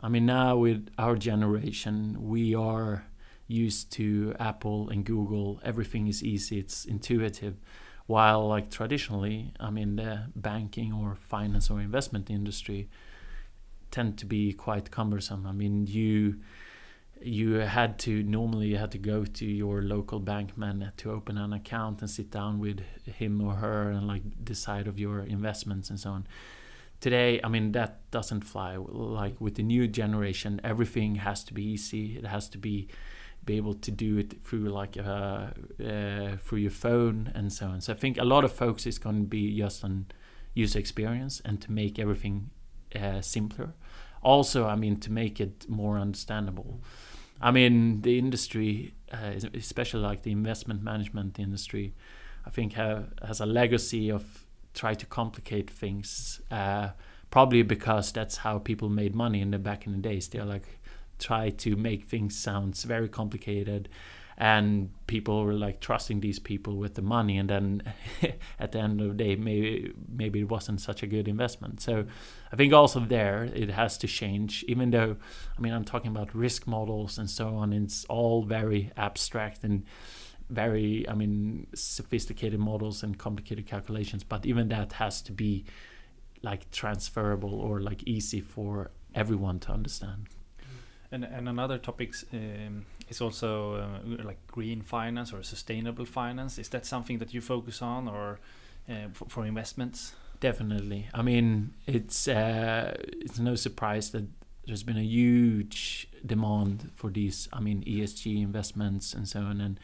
I 0.00 0.08
mean, 0.08 0.26
now 0.26 0.56
with 0.56 0.88
our 0.98 1.16
generation, 1.16 2.16
we 2.20 2.54
are 2.54 3.06
used 3.48 3.90
to 3.92 4.34
Apple 4.38 4.90
and 4.90 5.04
Google. 5.04 5.60
Everything 5.64 6.06
is 6.06 6.22
easy, 6.22 6.58
it's 6.58 6.84
intuitive. 6.84 7.56
While, 8.06 8.46
like 8.46 8.70
traditionally, 8.70 9.52
I 9.58 9.70
mean, 9.70 9.96
the 9.96 10.26
banking 10.36 10.92
or 10.92 11.16
finance 11.16 11.70
or 11.70 11.80
investment 11.80 12.30
industry 12.30 12.88
tend 13.90 14.18
to 14.18 14.26
be 14.26 14.52
quite 14.52 14.90
cumbersome. 14.90 15.46
I 15.46 15.52
mean, 15.52 15.86
you 15.86 16.40
you 17.22 17.54
had 17.54 17.98
to 17.98 18.22
normally 18.22 18.68
you 18.68 18.76
had 18.76 18.92
to 18.92 18.98
go 18.98 19.24
to 19.24 19.46
your 19.46 19.82
local 19.82 20.20
bankman 20.20 20.94
to 20.98 21.10
open 21.10 21.38
an 21.38 21.52
account 21.52 22.00
and 22.02 22.10
sit 22.10 22.30
down 22.30 22.58
with 22.58 22.80
him 23.04 23.40
or 23.40 23.54
her 23.54 23.90
and 23.90 24.06
like 24.06 24.22
decide 24.44 24.86
of 24.86 24.98
your 24.98 25.20
investments 25.20 25.88
and 25.90 25.98
so 25.98 26.10
on. 26.10 26.26
Today 27.00 27.40
i 27.42 27.48
mean 27.48 27.72
that 27.72 28.10
doesn't 28.10 28.42
fly. 28.42 28.76
Like 28.76 29.40
with 29.40 29.54
the 29.54 29.62
new 29.62 29.88
generation 29.88 30.60
everything 30.62 31.16
has 31.16 31.42
to 31.44 31.54
be 31.54 31.64
easy. 31.64 32.16
It 32.16 32.26
has 32.26 32.48
to 32.50 32.58
be 32.58 32.88
be 33.46 33.56
able 33.56 33.74
to 33.74 33.90
do 33.90 34.18
it 34.18 34.42
through 34.42 34.68
like 34.68 34.96
uh, 34.98 35.50
uh, 35.82 36.36
through 36.38 36.58
your 36.58 36.70
phone 36.70 37.32
and 37.34 37.52
so 37.52 37.66
on. 37.66 37.80
So 37.80 37.92
i 37.92 37.96
think 37.96 38.18
a 38.18 38.24
lot 38.24 38.44
of 38.44 38.52
focus 38.52 38.86
is 38.86 38.98
going 38.98 39.20
to 39.22 39.28
be 39.28 39.56
just 39.56 39.84
on 39.84 40.06
user 40.54 40.78
experience 40.78 41.40
and 41.44 41.60
to 41.62 41.72
make 41.72 41.98
everything 41.98 42.50
uh, 42.94 43.20
simpler. 43.20 43.74
Also 44.22 44.66
i 44.66 44.76
mean 44.76 44.96
to 45.00 45.10
make 45.12 45.40
it 45.40 45.68
more 45.68 45.98
understandable. 45.98 46.80
I 47.40 47.50
mean 47.50 48.02
the 48.02 48.18
industry 48.18 48.94
uh, 49.12 49.32
especially 49.54 50.00
like 50.00 50.22
the 50.22 50.32
investment 50.32 50.82
management 50.82 51.38
industry 51.38 51.94
i 52.44 52.50
think 52.50 52.72
have, 52.72 53.12
has 53.24 53.40
a 53.40 53.46
legacy 53.46 54.10
of 54.10 54.24
try 54.74 54.94
to 54.94 55.06
complicate 55.06 55.70
things 55.70 56.40
uh, 56.50 56.88
probably 57.30 57.62
because 57.62 58.12
that's 58.12 58.38
how 58.38 58.58
people 58.58 58.88
made 58.88 59.14
money 59.14 59.40
in 59.40 59.50
the 59.50 59.58
back 59.58 59.86
in 59.86 59.92
the 59.92 59.98
days. 59.98 60.28
They're 60.28 60.44
like 60.44 60.78
try 61.18 61.50
to 61.50 61.76
make 61.76 62.04
things 62.04 62.36
sounds 62.36 62.84
very 62.84 63.08
complicated. 63.08 63.88
And 64.38 64.90
people 65.06 65.44
were 65.44 65.54
like 65.54 65.80
trusting 65.80 66.20
these 66.20 66.38
people 66.38 66.76
with 66.76 66.94
the 66.94 67.02
money. 67.02 67.38
And 67.38 67.48
then 67.48 67.82
at 68.58 68.72
the 68.72 68.80
end 68.80 69.00
of 69.00 69.08
the 69.08 69.24
day 69.24 69.34
maybe 69.34 69.92
maybe 70.08 70.40
it 70.40 70.48
wasn't 70.50 70.80
such 70.80 71.02
a 71.02 71.06
good 71.06 71.26
investment. 71.26 71.80
So 71.80 72.04
i 72.52 72.56
think 72.56 72.72
also 72.72 73.00
there 73.00 73.44
it 73.54 73.70
has 73.70 73.96
to 73.98 74.06
change. 74.06 74.64
Even 74.68 74.90
though 74.90 75.16
i 75.56 75.60
mean 75.60 75.72
i'm 75.72 75.84
talking 75.84 76.10
about 76.10 76.34
risk 76.34 76.66
models 76.66 77.16
and 77.18 77.30
so 77.30 77.56
on 77.56 77.72
it's 77.72 78.04
all 78.06 78.42
very 78.42 78.92
abstract 78.96 79.64
and 79.64 79.84
very 80.50 81.08
i 81.08 81.14
mean 81.14 81.66
sophisticated 81.74 82.60
models 82.60 83.02
and 83.02 83.16
complicated 83.18 83.66
calculations. 83.66 84.22
But 84.22 84.44
even 84.44 84.68
that 84.68 84.92
has 84.94 85.22
to 85.22 85.32
be 85.32 85.64
like 86.42 86.70
transferable 86.70 87.54
or 87.54 87.80
like 87.80 88.02
easy 88.02 88.42
for 88.42 88.90
everyone 89.14 89.58
to 89.60 89.72
understand 89.72 90.28
And, 91.12 91.24
and 91.24 91.48
another 91.48 91.78
topic 91.78 92.14
um, 92.32 92.84
is 93.08 93.20
also 93.20 93.76
uh, 93.76 94.24
like 94.24 94.38
green 94.48 94.82
finance 94.82 95.32
or 95.32 95.42
sustainable 95.42 96.04
finance. 96.04 96.58
Is 96.58 96.68
that 96.70 96.84
something 96.86 97.18
that 97.18 97.32
you 97.32 97.40
focus 97.40 97.82
on 97.82 98.08
or 98.08 98.40
uh, 98.88 99.08
for, 99.12 99.26
for 99.28 99.46
investments? 99.46 100.14
Definitely. 100.40 101.08
I 101.14 101.22
mean, 101.22 101.74
it's 101.86 102.28
uh, 102.28 102.94
it's 102.98 103.38
no 103.38 103.54
surprise 103.54 104.10
that 104.10 104.26
there's 104.66 104.82
been 104.82 104.98
a 104.98 105.02
huge 105.02 106.08
demand 106.24 106.90
for 106.94 107.10
these. 107.10 107.48
I 107.52 107.60
mean, 107.60 107.84
ESG 107.84 108.42
investments 108.42 109.14
and 109.14 109.28
so 109.28 109.40
on. 109.40 109.60
And 109.60 109.80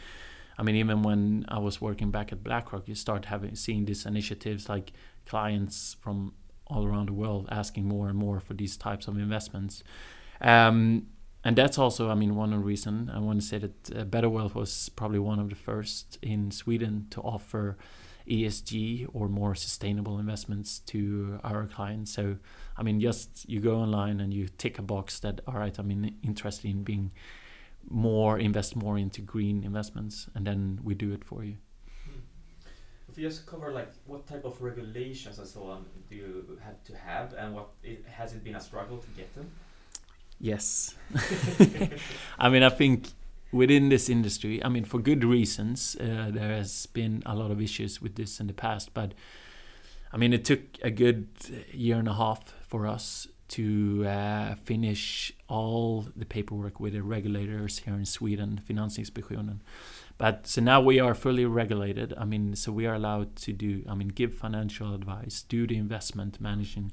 I 0.59 0.63
mean, 0.63 0.77
even 0.77 1.03
when 1.03 1.47
I 1.49 1.59
was 1.59 1.81
working 1.81 2.11
back 2.11 2.33
at 2.33 2.43
BlackRock, 2.43 2.89
you 2.89 2.95
start 2.95 3.27
having 3.27 3.55
seeing 3.55 3.85
these 3.85 4.05
initiatives 4.05 4.69
like 4.69 4.93
clients 5.25 5.97
from 6.01 6.35
all 6.67 6.85
around 6.85 7.09
the 7.09 7.13
world 7.13 7.49
asking 7.51 7.85
more 7.85 8.09
and 8.09 8.19
more 8.19 8.41
for 8.41 8.55
these 8.55 8.77
types 8.77 9.07
of 9.07 9.17
investments. 9.17 9.83
Um, 10.43 11.07
and 11.45 11.57
that's 11.57 11.79
also, 11.79 12.11
I 12.11 12.15
mean, 12.15 12.37
one 12.37 12.55
reason 12.63 13.11
I 13.13 13.19
want 13.19 13.41
to 13.41 13.47
say 13.47 13.59
that 13.59 13.97
uh, 13.97 14.05
Better 14.05 14.29
Wealth 14.29 14.55
was 14.55 14.91
probably 14.91 15.19
one 15.19 15.39
of 15.39 15.49
the 15.49 15.57
first 15.57 16.19
in 16.23 16.51
Sweden 16.51 17.07
to 17.11 17.21
offer 17.21 17.77
ESG 18.29 19.09
or 19.13 19.29
more 19.29 19.55
sustainable 19.55 20.19
investments 20.19 20.79
to 20.81 21.41
our 21.43 21.67
clients. 21.67 22.13
So, 22.13 22.37
I 22.77 22.83
mean, 22.83 23.01
just 23.01 23.49
you 23.49 23.61
go 23.61 23.77
online 23.77 24.21
and 24.21 24.33
you 24.33 24.49
tick 24.59 24.79
a 24.79 24.83
box 24.83 25.19
that, 25.21 25.41
all 25.47 25.55
right, 25.55 25.77
I'm 25.79 25.91
in, 25.91 26.17
interested 26.23 26.71
in 26.71 26.85
being 26.85 27.11
more 27.89 28.39
invest 28.39 28.77
more 28.77 28.97
into 28.99 29.21
green 29.21 29.65
investments, 29.65 30.29
and 30.35 30.47
then 30.47 30.79
we 30.85 30.95
do 30.95 31.13
it 31.13 31.25
for 31.25 31.43
you. 31.45 31.57
If 33.09 33.19
you 33.19 33.29
just 33.29 33.45
cover 33.45 33.73
like 33.73 33.93
what 34.07 34.27
type 34.27 34.45
of 34.45 34.63
regulations 34.63 35.39
and 35.39 35.47
so 35.47 35.65
on 35.65 35.85
do 36.09 36.15
you 36.15 36.59
have 36.63 36.83
to 36.85 36.97
have, 36.97 37.35
and 37.35 37.55
what 37.55 37.71
it, 37.83 38.05
has 38.07 38.35
it 38.35 38.45
been 38.45 38.55
a 38.55 38.61
struggle 38.61 38.99
to 38.99 39.09
get 39.17 39.35
them? 39.35 39.51
Yes, 40.43 40.97
I 42.39 42.49
mean 42.49 42.65
I 42.65 42.69
think 42.69 43.11
within 43.53 43.91
this 43.91 44.09
industry, 44.09 44.63
I 44.65 44.69
mean 44.69 44.85
for 44.85 44.99
good 44.99 45.23
reasons, 45.23 45.97
uh, 46.01 46.31
there 46.33 46.49
has 46.49 46.87
been 46.87 47.23
a 47.25 47.37
lot 47.37 47.53
of 47.53 47.61
issues 47.61 48.03
with 48.03 48.17
this 48.17 48.41
in 48.41 48.49
the 48.49 48.53
past, 48.53 48.93
but 48.93 49.15
I 50.13 50.17
mean 50.17 50.33
it 50.33 50.45
took 50.45 50.63
a 50.83 50.91
good 50.91 51.29
year 51.73 51.97
and 51.97 52.09
a 52.09 52.15
half 52.15 52.55
for 52.67 52.89
us 52.89 53.29
to 53.51 54.05
uh, 54.05 54.57
finish 54.57 55.33
all 55.47 56.09
the 56.17 56.25
paperwork 56.25 56.81
with 56.81 56.95
the 56.95 57.03
regulators 57.05 57.79
here 57.79 57.95
in 57.95 58.05
Sweden, 58.05 58.61
Finansinspektionen. 58.69 59.61
But 60.19 60.49
so 60.49 60.61
now 60.61 60.81
we 60.81 60.99
are 60.99 61.15
fully 61.15 61.45
regulated. 61.45 62.15
I 62.19 62.25
mean, 62.25 62.57
so 62.57 62.73
we 62.73 62.87
are 62.87 62.95
allowed 62.95 63.37
to 63.37 63.53
do, 63.53 63.85
I 63.89 63.95
mean, 63.95 64.09
give 64.09 64.35
financial 64.35 64.93
advice, 64.93 65.45
do 65.49 65.69
the 65.69 65.77
investment 65.77 66.41
managing. 66.41 66.91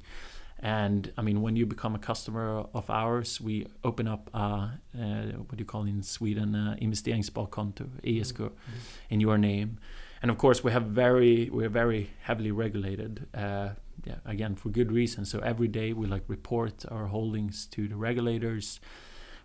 And 0.62 1.12
I 1.18 1.22
mean, 1.22 1.42
when 1.42 1.56
you 1.56 1.66
become 1.66 1.96
a 1.96 2.00
customer 2.00 2.66
of 2.74 2.90
ours, 2.90 3.40
we 3.40 3.68
open 3.84 4.08
up 4.08 4.30
a, 4.34 4.38
uh, 4.38 5.26
what 5.48 5.56
do 5.56 5.60
you 5.60 5.66
call 5.66 5.86
in 5.86 6.04
Sweden, 6.04 6.54
uh, 6.54 6.76
investeringssparkonto, 6.82 7.88
ISK, 8.04 8.40
mm 8.40 8.48
-hmm. 8.48 9.10
in 9.10 9.22
your 9.22 9.38
name. 9.38 9.70
And 10.22 10.32
of 10.32 10.38
course, 10.38 10.64
we 10.64 10.72
have 10.72 10.86
very, 10.86 11.50
we're 11.50 11.72
very 11.72 12.10
heavily 12.22 12.52
regulated. 12.52 13.28
Uh, 13.34 13.70
yeah, 14.06 14.16
again 14.26 14.56
for 14.56 14.70
good 14.70 14.92
reason. 14.92 15.26
So 15.26 15.40
every 15.40 15.68
day 15.68 15.94
we 15.94 16.08
like 16.08 16.24
report 16.28 16.86
our 16.90 17.08
holdings 17.08 17.66
to 17.68 17.88
the 17.88 17.96
regulators. 17.96 18.80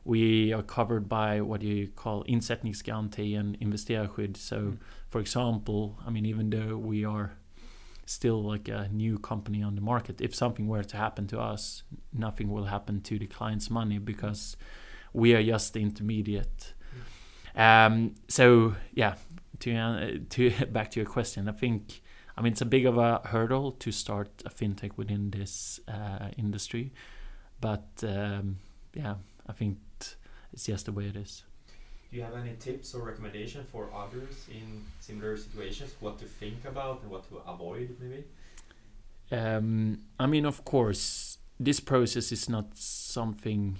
We 0.04 0.52
are 0.52 0.62
covered 0.62 1.08
by 1.08 1.40
what 1.40 1.62
you 1.62 1.88
call 1.88 2.24
insättningsgaranti 2.24 3.38
and 3.38 3.58
investerarskydd. 3.60 4.36
So, 4.36 4.56
mm. 4.56 4.78
for 5.08 5.20
example, 5.20 5.98
I 6.06 6.10
mean, 6.10 6.26
even 6.26 6.50
though 6.50 6.76
we 6.76 7.04
are 7.04 7.32
still 8.06 8.42
like 8.42 8.68
a 8.68 8.88
new 8.92 9.18
company 9.18 9.62
on 9.62 9.74
the 9.74 9.80
market, 9.80 10.20
if 10.20 10.34
something 10.34 10.68
were 10.68 10.84
to 10.84 10.96
happen 10.96 11.26
to 11.28 11.40
us, 11.40 11.82
nothing 12.12 12.50
will 12.50 12.64
happen 12.66 13.00
to 13.02 13.18
the 13.18 13.26
client's 13.26 13.70
money 13.70 13.98
because 13.98 14.56
we 15.12 15.34
are 15.34 15.42
just 15.42 15.72
the 15.72 15.80
intermediate. 15.80 16.74
Mm. 17.56 17.86
Um, 17.86 18.14
so, 18.28 18.74
yeah, 18.92 19.14
to 19.60 19.76
uh, 19.76 20.10
to 20.30 20.50
back 20.72 20.90
to 20.92 21.00
your 21.00 21.08
question, 21.08 21.48
I 21.48 21.52
think 21.52 22.02
I 22.36 22.42
mean, 22.42 22.52
it's 22.52 22.60
a 22.60 22.66
big 22.66 22.86
of 22.86 22.98
a 22.98 23.20
hurdle 23.24 23.72
to 23.72 23.92
start 23.92 24.28
a 24.44 24.50
fintech 24.50 24.92
within 24.96 25.30
this 25.30 25.80
uh, 25.86 26.28
industry, 26.36 26.92
but 27.60 27.86
um, 28.02 28.58
yeah, 28.92 29.14
I 29.46 29.52
think 29.52 29.78
it's 30.52 30.66
just 30.66 30.86
the 30.86 30.92
way 30.92 31.06
it 31.06 31.16
is. 31.16 31.44
Do 32.14 32.20
you 32.20 32.26
have 32.26 32.36
any 32.36 32.54
tips 32.60 32.94
or 32.94 33.04
recommendation 33.04 33.64
for 33.72 33.90
others 33.92 34.46
in 34.48 34.84
similar 35.00 35.36
situations? 35.36 35.96
What 35.98 36.16
to 36.20 36.26
think 36.26 36.64
about 36.64 37.02
and 37.02 37.10
what 37.10 37.28
to 37.28 37.40
avoid, 37.44 37.96
maybe? 37.98 38.22
Um, 39.32 39.98
I 40.20 40.26
mean, 40.26 40.46
of 40.46 40.64
course, 40.64 41.38
this 41.58 41.80
process 41.80 42.30
is 42.30 42.48
not 42.48 42.66
something 42.76 43.78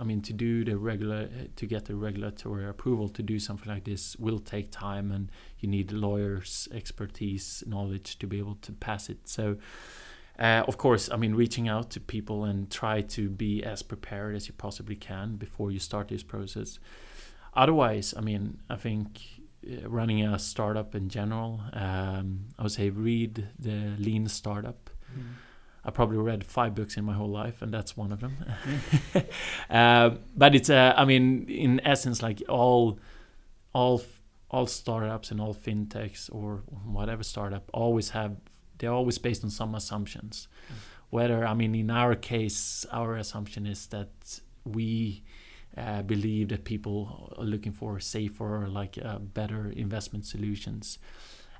I 0.00 0.02
mean, 0.02 0.22
to 0.22 0.32
do 0.32 0.64
the 0.64 0.76
regular 0.76 1.28
to 1.54 1.66
get 1.66 1.84
the 1.84 1.94
regulatory 1.94 2.68
approval 2.68 3.08
to 3.10 3.22
do 3.22 3.38
something 3.38 3.72
like 3.72 3.84
this 3.84 4.16
will 4.16 4.40
take 4.40 4.72
time, 4.72 5.12
and 5.12 5.30
you 5.60 5.68
need 5.68 5.92
lawyers' 5.92 6.68
expertise, 6.72 7.62
knowledge 7.64 8.18
to 8.18 8.26
be 8.26 8.38
able 8.38 8.56
to 8.62 8.72
pass 8.72 9.08
it. 9.08 9.28
So, 9.28 9.56
uh, 10.38 10.64
of 10.66 10.78
course, 10.78 11.10
I 11.10 11.16
mean, 11.16 11.34
reaching 11.34 11.68
out 11.68 11.90
to 11.90 12.00
people 12.00 12.44
and 12.44 12.70
try 12.70 13.02
to 13.02 13.28
be 13.28 13.62
as 13.62 13.82
prepared 13.82 14.34
as 14.34 14.48
you 14.48 14.54
possibly 14.54 14.96
can 14.96 15.36
before 15.36 15.70
you 15.70 15.78
start 15.78 16.08
this 16.08 16.24
process. 16.24 16.80
Otherwise, 17.54 18.14
I 18.16 18.20
mean, 18.20 18.58
I 18.68 18.76
think 18.76 19.20
uh, 19.66 19.88
running 19.88 20.24
a 20.24 20.38
startup 20.38 20.94
in 20.94 21.08
general, 21.08 21.60
um, 21.72 22.46
I 22.58 22.62
would 22.62 22.72
say 22.72 22.90
read 22.90 23.48
the 23.58 23.94
Lean 23.98 24.28
Startup. 24.28 24.90
Mm 25.16 25.34
I 25.88 25.90
probably 25.90 26.18
read 26.18 26.44
five 26.44 26.74
books 26.74 26.98
in 26.98 27.04
my 27.04 27.14
whole 27.14 27.30
life, 27.30 27.62
and 27.62 27.72
that's 27.72 27.96
one 27.96 28.12
of 28.12 28.20
them. 28.20 28.36
uh, 29.70 30.10
but 30.36 30.54
it's, 30.54 30.68
uh, 30.68 30.92
I 30.94 31.06
mean, 31.06 31.48
in 31.48 31.80
essence, 31.82 32.22
like 32.22 32.42
all, 32.46 32.98
all, 33.72 34.02
all 34.50 34.66
startups 34.66 35.30
and 35.30 35.40
all 35.40 35.54
fintechs 35.54 36.28
or 36.30 36.62
whatever 36.84 37.22
startup 37.22 37.70
always 37.72 38.10
have, 38.10 38.36
they're 38.76 38.92
always 38.92 39.16
based 39.16 39.42
on 39.44 39.48
some 39.48 39.74
assumptions. 39.74 40.48
Mm. 40.68 40.74
Whether, 41.08 41.46
I 41.46 41.54
mean, 41.54 41.74
in 41.74 41.90
our 41.90 42.14
case, 42.14 42.84
our 42.92 43.16
assumption 43.16 43.66
is 43.66 43.86
that 43.86 44.40
we 44.64 45.22
uh, 45.78 46.02
believe 46.02 46.48
that 46.48 46.64
people 46.64 47.32
are 47.38 47.44
looking 47.44 47.72
for 47.72 48.00
safer, 48.00 48.66
like 48.68 48.98
uh, 49.02 49.18
better 49.18 49.70
investment 49.70 50.26
solutions, 50.26 50.98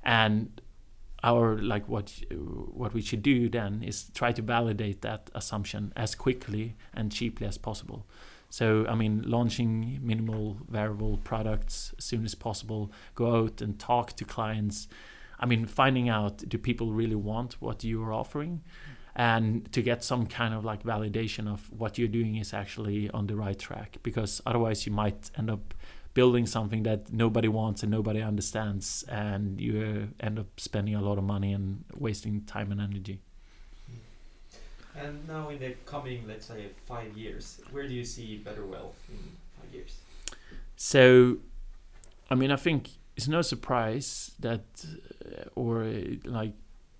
and 0.03 0.61
our 1.23 1.57
like 1.57 1.87
what 1.89 2.13
what 2.71 2.93
we 2.93 3.01
should 3.01 3.21
do 3.21 3.49
then 3.49 3.83
is 3.83 4.09
try 4.13 4.31
to 4.31 4.41
validate 4.41 5.01
that 5.01 5.29
assumption 5.35 5.91
as 5.95 6.15
quickly 6.15 6.75
and 6.93 7.11
cheaply 7.11 7.47
as 7.47 7.57
possible. 7.57 8.05
So 8.49 8.85
I 8.87 8.95
mean, 8.95 9.23
launching 9.25 9.99
minimal 10.01 10.57
variable 10.69 11.17
products 11.17 11.93
as 11.97 12.05
soon 12.05 12.25
as 12.25 12.35
possible. 12.35 12.91
Go 13.15 13.35
out 13.35 13.61
and 13.61 13.77
talk 13.79 14.13
to 14.13 14.25
clients. 14.25 14.87
I 15.39 15.45
mean, 15.45 15.65
finding 15.65 16.09
out 16.09 16.37
do 16.49 16.57
people 16.57 16.91
really 16.91 17.15
want 17.15 17.61
what 17.61 17.83
you 17.83 18.03
are 18.03 18.13
offering, 18.13 18.61
and 19.19 19.69
to 19.73 19.81
get 19.81 20.01
some 20.01 20.25
kind 20.25 20.53
of 20.53 20.63
like 20.63 20.81
validation 20.83 21.51
of 21.51 21.69
what 21.77 21.97
you're 21.97 22.07
doing 22.07 22.37
is 22.37 22.53
actually 22.53 23.09
on 23.09 23.27
the 23.27 23.35
right 23.35 23.59
track. 23.59 23.97
Because 24.01 24.41
otherwise, 24.45 24.85
you 24.85 24.93
might 24.93 25.29
end 25.37 25.49
up 25.49 25.73
building 26.13 26.45
something 26.45 26.83
that 26.83 27.11
nobody 27.11 27.49
wants 27.49 27.83
and 27.83 27.91
nobody 27.91 28.21
understands, 28.21 29.03
and 29.09 29.59
you 29.59 30.07
uh, 30.21 30.25
end 30.25 30.39
up 30.39 30.47
spending 30.57 30.95
a 30.95 31.01
lot 31.01 31.17
of 31.17 31.25
money 31.25 31.51
and 31.51 31.83
wasting 31.97 32.43
time 32.45 32.71
and 32.71 32.79
energy. 32.79 33.19
Hmm. 33.87 34.99
And 35.01 35.27
now, 35.27 35.49
in 35.49 35.59
the 35.59 35.75
coming, 35.85 36.25
let's 36.25 36.45
say, 36.45 36.67
five 36.87 37.17
years, 37.17 37.59
where 37.71 37.85
do 37.89 37.93
you 37.93 38.05
see 38.05 38.37
better 38.37 38.65
wealth 38.65 38.95
in 39.09 39.19
five 39.59 39.73
years? 39.73 39.97
So, 40.77 41.39
I 42.29 42.35
mean, 42.35 42.51
I 42.51 42.55
think 42.55 42.87
it's 43.17 43.27
no 43.27 43.41
surprise 43.41 44.31
that, 44.39 44.63
uh, 45.25 45.49
or 45.55 45.83
uh, 45.83 46.15
like, 46.23 46.53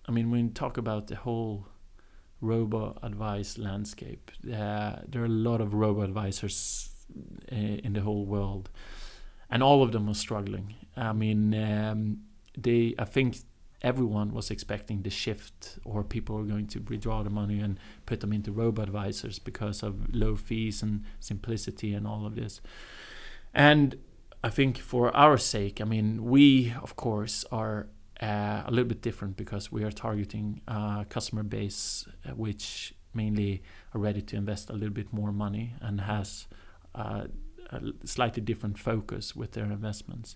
I 0.06 0.12
mean, 0.12 0.32
when 0.32 0.48
you 0.48 0.52
talk 0.52 0.78
about 0.78 1.08
the 1.08 1.16
whole 1.16 1.66
robo 2.42 2.98
advice 3.04 3.58
landscape, 3.58 4.32
uh, 4.48 4.98
there 5.08 5.22
are 5.22 5.26
a 5.26 5.30
lot 5.50 5.62
of 5.62 5.74
robo 5.74 6.02
advisors 6.02 6.90
uh, 7.52 7.56
in 7.56 7.94
the 7.94 8.02
whole 8.02 8.26
world 8.26 8.70
and 9.50 9.64
all 9.64 9.82
of 9.82 9.92
them 9.92 10.08
are 10.10 10.14
struggling. 10.14 10.76
I 10.96 11.14
mean, 11.14 11.54
um, 11.54 12.20
they 12.58 12.96
I 13.00 13.06
think 13.06 13.38
everyone 13.82 14.34
was 14.34 14.52
expecting 14.52 15.04
the 15.04 15.10
shift, 15.10 15.80
or 15.86 16.04
people 16.04 16.36
were 16.36 16.44
going 16.44 16.68
to 16.68 16.80
withdraw 16.80 17.24
the 17.24 17.30
money 17.30 17.60
and 17.60 17.80
put 18.06 18.20
them 18.20 18.34
into 18.34 18.52
robo 18.52 18.82
advisors 18.84 19.40
because 19.40 19.82
of 19.82 20.14
low 20.14 20.36
fees 20.36 20.84
and 20.84 21.04
simplicity 21.20 21.94
and 21.94 22.06
all 22.06 22.26
of 22.26 22.36
this. 22.36 22.62
And 23.54 23.98
I 24.44 24.50
think 24.50 24.78
for 24.78 25.16
our 25.16 25.38
sake, 25.38 25.82
I 25.82 25.86
mean, 25.86 26.26
we 26.26 26.74
of 26.82 26.96
course 26.96 27.46
are 27.52 27.88
uh, 28.22 28.64
a 28.66 28.70
little 28.70 28.88
bit 28.88 29.02
different 29.02 29.38
because 29.38 29.72
we 29.72 29.84
are 29.84 29.92
targeting 29.92 30.62
a 30.68 31.06
customer 31.10 31.44
base 31.44 32.06
uh, 32.26 32.32
which 32.32 32.94
mainly 33.14 33.64
are 33.94 34.00
ready 34.00 34.22
to 34.22 34.36
invest 34.36 34.70
a 34.70 34.74
little 34.74 34.94
bit 34.94 35.12
more 35.12 35.32
money 35.32 35.74
and 35.82 36.02
has 36.02 36.48
uh, 36.96 37.24
a 37.72 37.82
slightly 38.04 38.42
different 38.42 38.78
focus 38.78 39.36
with 39.36 39.54
their 39.54 39.66
investments. 39.66 40.36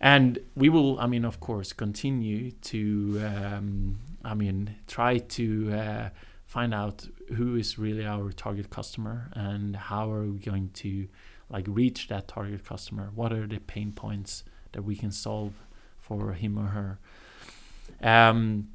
And 0.00 0.38
we 0.54 0.68
will, 0.68 0.98
I 1.00 1.06
mean, 1.06 1.24
of 1.24 1.40
course, 1.40 1.72
continue 1.72 2.52
to, 2.52 3.22
um, 3.24 3.98
I 4.24 4.34
mean, 4.34 4.76
try 4.86 5.18
to 5.18 5.72
uh, 5.72 6.08
find 6.44 6.72
out 6.72 7.08
who 7.34 7.56
is 7.56 7.78
really 7.78 8.06
our 8.06 8.30
target 8.32 8.70
customer 8.70 9.30
and 9.34 9.74
how 9.74 10.10
are 10.10 10.24
we 10.24 10.38
going 10.38 10.70
to 10.74 11.08
like 11.50 11.64
reach 11.68 12.08
that 12.08 12.28
target 12.28 12.64
customer. 12.64 13.10
What 13.14 13.32
are 13.32 13.46
the 13.46 13.58
pain 13.58 13.92
points 13.92 14.44
that 14.72 14.82
we 14.82 14.94
can 14.94 15.10
solve 15.10 15.54
for 16.08 16.32
him 16.32 16.58
or 16.58 16.68
her? 16.68 16.98
Um, 18.02 18.68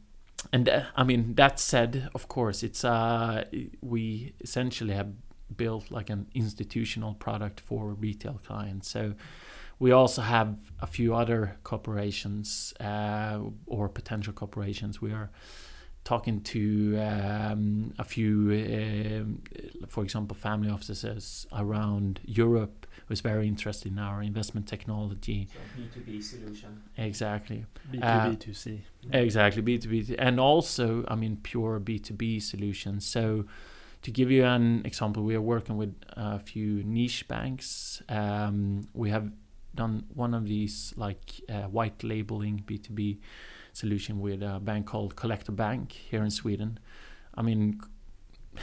and 0.51 0.69
uh, 0.69 0.83
I 0.95 1.03
mean, 1.03 1.35
that 1.35 1.59
said, 1.59 2.09
of 2.13 2.27
course, 2.27 2.63
it's 2.63 2.83
uh, 2.83 3.45
we 3.81 4.33
essentially 4.41 4.93
have 4.93 5.11
built 5.55 5.91
like 5.91 6.09
an 6.09 6.27
institutional 6.33 7.13
product 7.13 7.59
for 7.59 7.93
retail 7.93 8.39
clients. 8.45 8.89
So 8.89 9.13
we 9.79 9.91
also 9.91 10.21
have 10.21 10.57
a 10.79 10.87
few 10.87 11.15
other 11.15 11.57
corporations 11.63 12.73
uh, 12.79 13.39
or 13.67 13.89
potential 13.89 14.33
corporations. 14.33 15.01
We 15.01 15.11
are 15.11 15.29
talking 16.03 16.41
to 16.41 16.97
um, 16.99 17.93
a 17.97 18.03
few, 18.03 18.51
uh, 18.51 19.87
for 19.87 20.03
example, 20.03 20.35
family 20.35 20.69
offices 20.69 21.47
around 21.51 22.19
Europe 22.25 22.85
who's 23.07 23.21
very 23.21 23.47
interested 23.47 23.91
in 23.91 23.99
our 23.99 24.21
investment 24.21 24.67
technology. 24.67 25.47
So 25.51 25.99
B2B 25.99 26.23
solution. 26.23 26.81
Exactly. 26.97 27.65
B2B2C. 27.91 28.79
Uh, 29.13 29.17
exactly, 29.17 29.61
B2B. 29.61 30.15
And 30.17 30.39
also, 30.39 31.05
I 31.07 31.15
mean, 31.15 31.37
pure 31.43 31.79
B2B 31.79 32.41
solutions. 32.41 33.05
So 33.05 33.45
to 34.03 34.11
give 34.11 34.29
you 34.31 34.45
an 34.45 34.81
example, 34.85 35.23
we 35.23 35.35
are 35.35 35.41
working 35.41 35.77
with 35.77 35.95
a 36.13 36.39
few 36.39 36.83
niche 36.83 37.27
banks. 37.27 38.01
Um, 38.09 38.87
we 38.93 39.09
have 39.09 39.31
done 39.75 40.05
one 40.13 40.33
of 40.33 40.45
these 40.45 40.93
like 40.97 41.41
uh, 41.49 41.63
white 41.63 42.03
labeling 42.03 42.63
B2B 42.65 43.19
solution 43.71 44.19
with 44.19 44.43
a 44.43 44.59
bank 44.59 44.85
called 44.85 45.15
Collector 45.15 45.51
Bank 45.51 45.91
here 45.91 46.23
in 46.23 46.29
Sweden. 46.29 46.79
I 47.35 47.41
mean, 47.41 47.81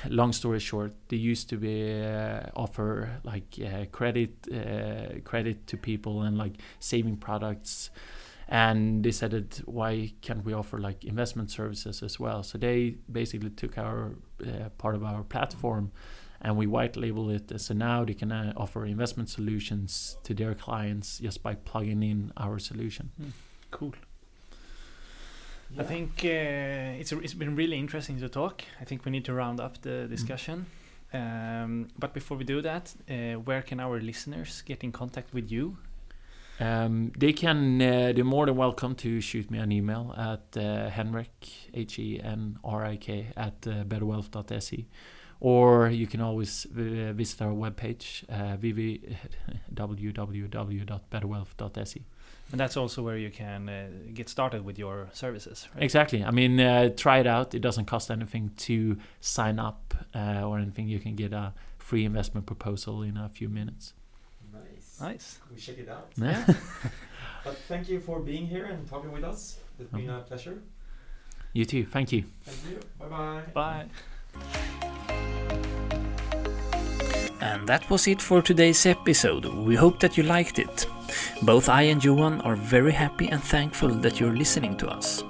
long 0.09 0.33
story 0.33 0.61
short, 0.61 0.93
they 1.09 1.17
used 1.17 1.49
to 1.51 1.57
be 1.57 2.03
uh, 2.03 2.41
offer 2.55 3.21
like 3.25 3.59
uh, 3.59 3.87
credit 3.93 4.31
uh, 4.53 5.21
credit 5.25 5.67
to 5.67 5.77
people 5.77 6.23
and 6.23 6.39
like 6.39 6.55
saving 6.79 7.17
products, 7.17 7.91
and 8.49 9.05
they 9.05 9.13
said 9.13 9.31
that 9.31 9.63
why 9.67 10.13
can't 10.21 10.45
we 10.45 10.53
offer 10.53 10.79
like 10.79 11.05
investment 11.05 11.51
services 11.51 12.03
as 12.03 12.19
well? 12.21 12.43
So 12.43 12.59
they 12.59 12.97
basically 13.11 13.51
took 13.51 13.79
our 13.79 14.17
uh, 14.43 14.69
part 14.79 14.95
of 14.95 15.05
our 15.05 15.23
platform. 15.23 15.93
And 16.43 16.57
we 16.57 16.67
white 16.67 16.97
label 16.97 17.29
it, 17.29 17.53
so 17.61 17.75
now 17.75 18.03
they 18.03 18.15
can 18.15 18.33
uh, 18.33 18.55
offer 18.57 18.87
investment 18.87 19.29
solutions 19.29 20.17
to 20.23 20.33
their 20.33 20.55
clients 20.55 21.19
just 21.19 21.43
by 21.43 21.55
plugging 21.55 22.03
in 22.03 22.33
our 22.39 22.59
solution. 22.59 23.11
Cool. 23.71 23.93
Yeah. 25.75 25.83
I 25.83 25.85
think 25.85 26.11
uh, 26.25 27.01
it's 27.01 27.13
it's 27.13 27.35
been 27.35 27.57
really 27.57 27.79
interesting 27.79 28.19
to 28.21 28.29
talk. 28.29 28.63
I 28.81 28.85
think 28.85 29.05
we 29.05 29.11
need 29.11 29.25
to 29.27 29.35
round 29.35 29.61
up 29.61 29.81
the 29.83 30.07
discussion. 30.09 30.67
Um, 31.13 31.89
but 31.99 32.15
before 32.15 32.37
we 32.37 32.45
do 32.45 32.63
that, 32.63 32.95
uh, 33.09 33.35
where 33.45 33.63
can 33.63 33.81
our 33.81 34.01
listeners 34.01 34.63
get 34.65 34.85
in 34.85 34.93
contact 34.93 35.35
with 35.35 35.51
you? 35.51 35.77
Um, 36.61 37.13
they 37.19 37.33
can. 37.33 37.81
Uh, 37.81 38.13
they're 38.15 38.25
more 38.25 38.47
than 38.47 38.57
welcome 38.57 38.95
to 38.97 39.21
shoot 39.21 39.51
me 39.51 39.59
an 39.59 39.73
email 39.73 40.15
at 40.17 40.57
uh, 40.57 40.91
Henrik 40.91 41.49
H 41.75 41.99
E 41.99 42.21
N 42.23 42.59
R 42.63 42.85
I 42.85 42.97
K 42.97 43.29
at 43.37 43.67
uh, 43.67 43.85
betterwealth.se, 43.85 44.87
or 45.41 45.89
you 45.89 46.07
can 46.07 46.21
always 46.21 46.67
uh, 46.67 47.13
visit 47.13 47.43
our 47.43 47.53
webpage 47.53 48.25
uh, 48.29 48.57
www.betterwealth.se. 49.75 52.03
And 52.53 52.59
that's 52.59 52.77
also 52.77 53.03
where 53.03 53.17
you 53.17 53.31
can 53.31 53.69
uh, 53.69 53.89
get 54.13 54.29
started 54.29 54.65
with 54.65 54.79
your 54.79 55.09
services. 55.13 55.69
Right? 55.75 55.85
Exactly. 55.85 56.25
I 56.25 56.31
mean, 56.33 56.59
uh, 56.59 56.89
try 56.97 57.19
it 57.19 57.27
out. 57.27 57.55
It 57.55 57.61
doesn't 57.61 57.85
cost 57.85 58.11
anything 58.11 58.51
to 58.59 58.97
sign 59.21 59.59
up 59.59 59.95
uh, 60.15 60.43
or 60.45 60.59
anything. 60.59 60.89
You 60.89 60.99
can 60.99 61.15
get 61.15 61.33
a 61.33 61.53
free 61.79 62.05
investment 62.05 62.47
proposal 62.47 63.03
in 63.03 63.17
a 63.17 63.29
few 63.29 63.49
minutes. 63.49 63.95
Nice. 64.53 65.01
Nice. 65.01 65.39
We 65.51 65.57
check 65.61 65.79
it 65.79 65.89
out. 65.89 66.09
Yeah. 66.17 66.45
But 67.45 67.57
thank 67.69 67.89
you 67.89 68.01
for 68.01 68.21
being 68.21 68.47
here 68.47 68.67
and 68.67 68.87
talking 68.87 69.11
with 69.13 69.25
us. 69.25 69.57
It's 69.79 69.91
been 69.91 70.09
Mhm. 70.09 70.19
a 70.19 70.23
pleasure. 70.25 70.59
You 71.55 71.65
too. 71.65 71.87
Thank 71.87 72.13
you. 72.13 72.25
Thank 72.43 72.71
you. 72.71 72.81
Bye 72.99 73.09
bye. 73.09 73.43
Bye. 73.55 73.87
And 77.41 77.67
that 77.67 77.89
was 77.89 78.07
it 78.07 78.21
for 78.21 78.43
today's 78.43 78.85
episode. 78.85 79.47
We 79.47 79.75
hope 79.75 80.01
that 80.01 80.19
you 80.19 80.23
liked 80.25 80.59
it. 80.59 80.87
Both 81.43 81.69
I 81.69 81.83
and 81.83 82.03
Johan 82.03 82.41
are 82.43 82.57
very 82.57 82.93
happy 82.93 83.29
and 83.29 83.43
thankful 83.43 83.89
that 83.89 84.21
you're 84.21 84.37
listening 84.37 84.77
to 84.79 84.89
us. 84.89 85.23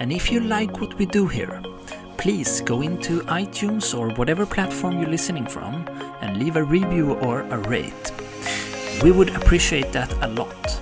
And 0.00 0.12
if 0.12 0.30
you 0.30 0.40
like 0.40 0.80
what 0.80 0.94
we 0.98 1.06
do 1.06 1.26
here, 1.26 1.62
please 2.16 2.60
go 2.62 2.82
into 2.82 3.20
iTunes 3.22 3.96
or 3.96 4.10
whatever 4.14 4.44
platform 4.44 4.98
you're 4.98 5.10
listening 5.10 5.46
from 5.46 5.86
and 6.20 6.36
leave 6.38 6.56
a 6.56 6.64
review 6.64 7.14
or 7.14 7.42
a 7.42 7.58
rate. 7.68 8.12
We 9.02 9.12
would 9.12 9.34
appreciate 9.36 9.92
that 9.92 10.12
a 10.24 10.26
lot. 10.26 10.80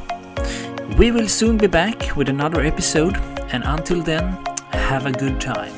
We 0.96 1.10
will 1.10 1.28
soon 1.28 1.58
be 1.58 1.66
back 1.66 2.16
with 2.16 2.30
another 2.30 2.62
episode, 2.62 3.16
and 3.52 3.62
until 3.64 4.02
then, 4.02 4.38
have 4.72 5.04
a 5.04 5.12
good 5.12 5.38
time. 5.38 5.75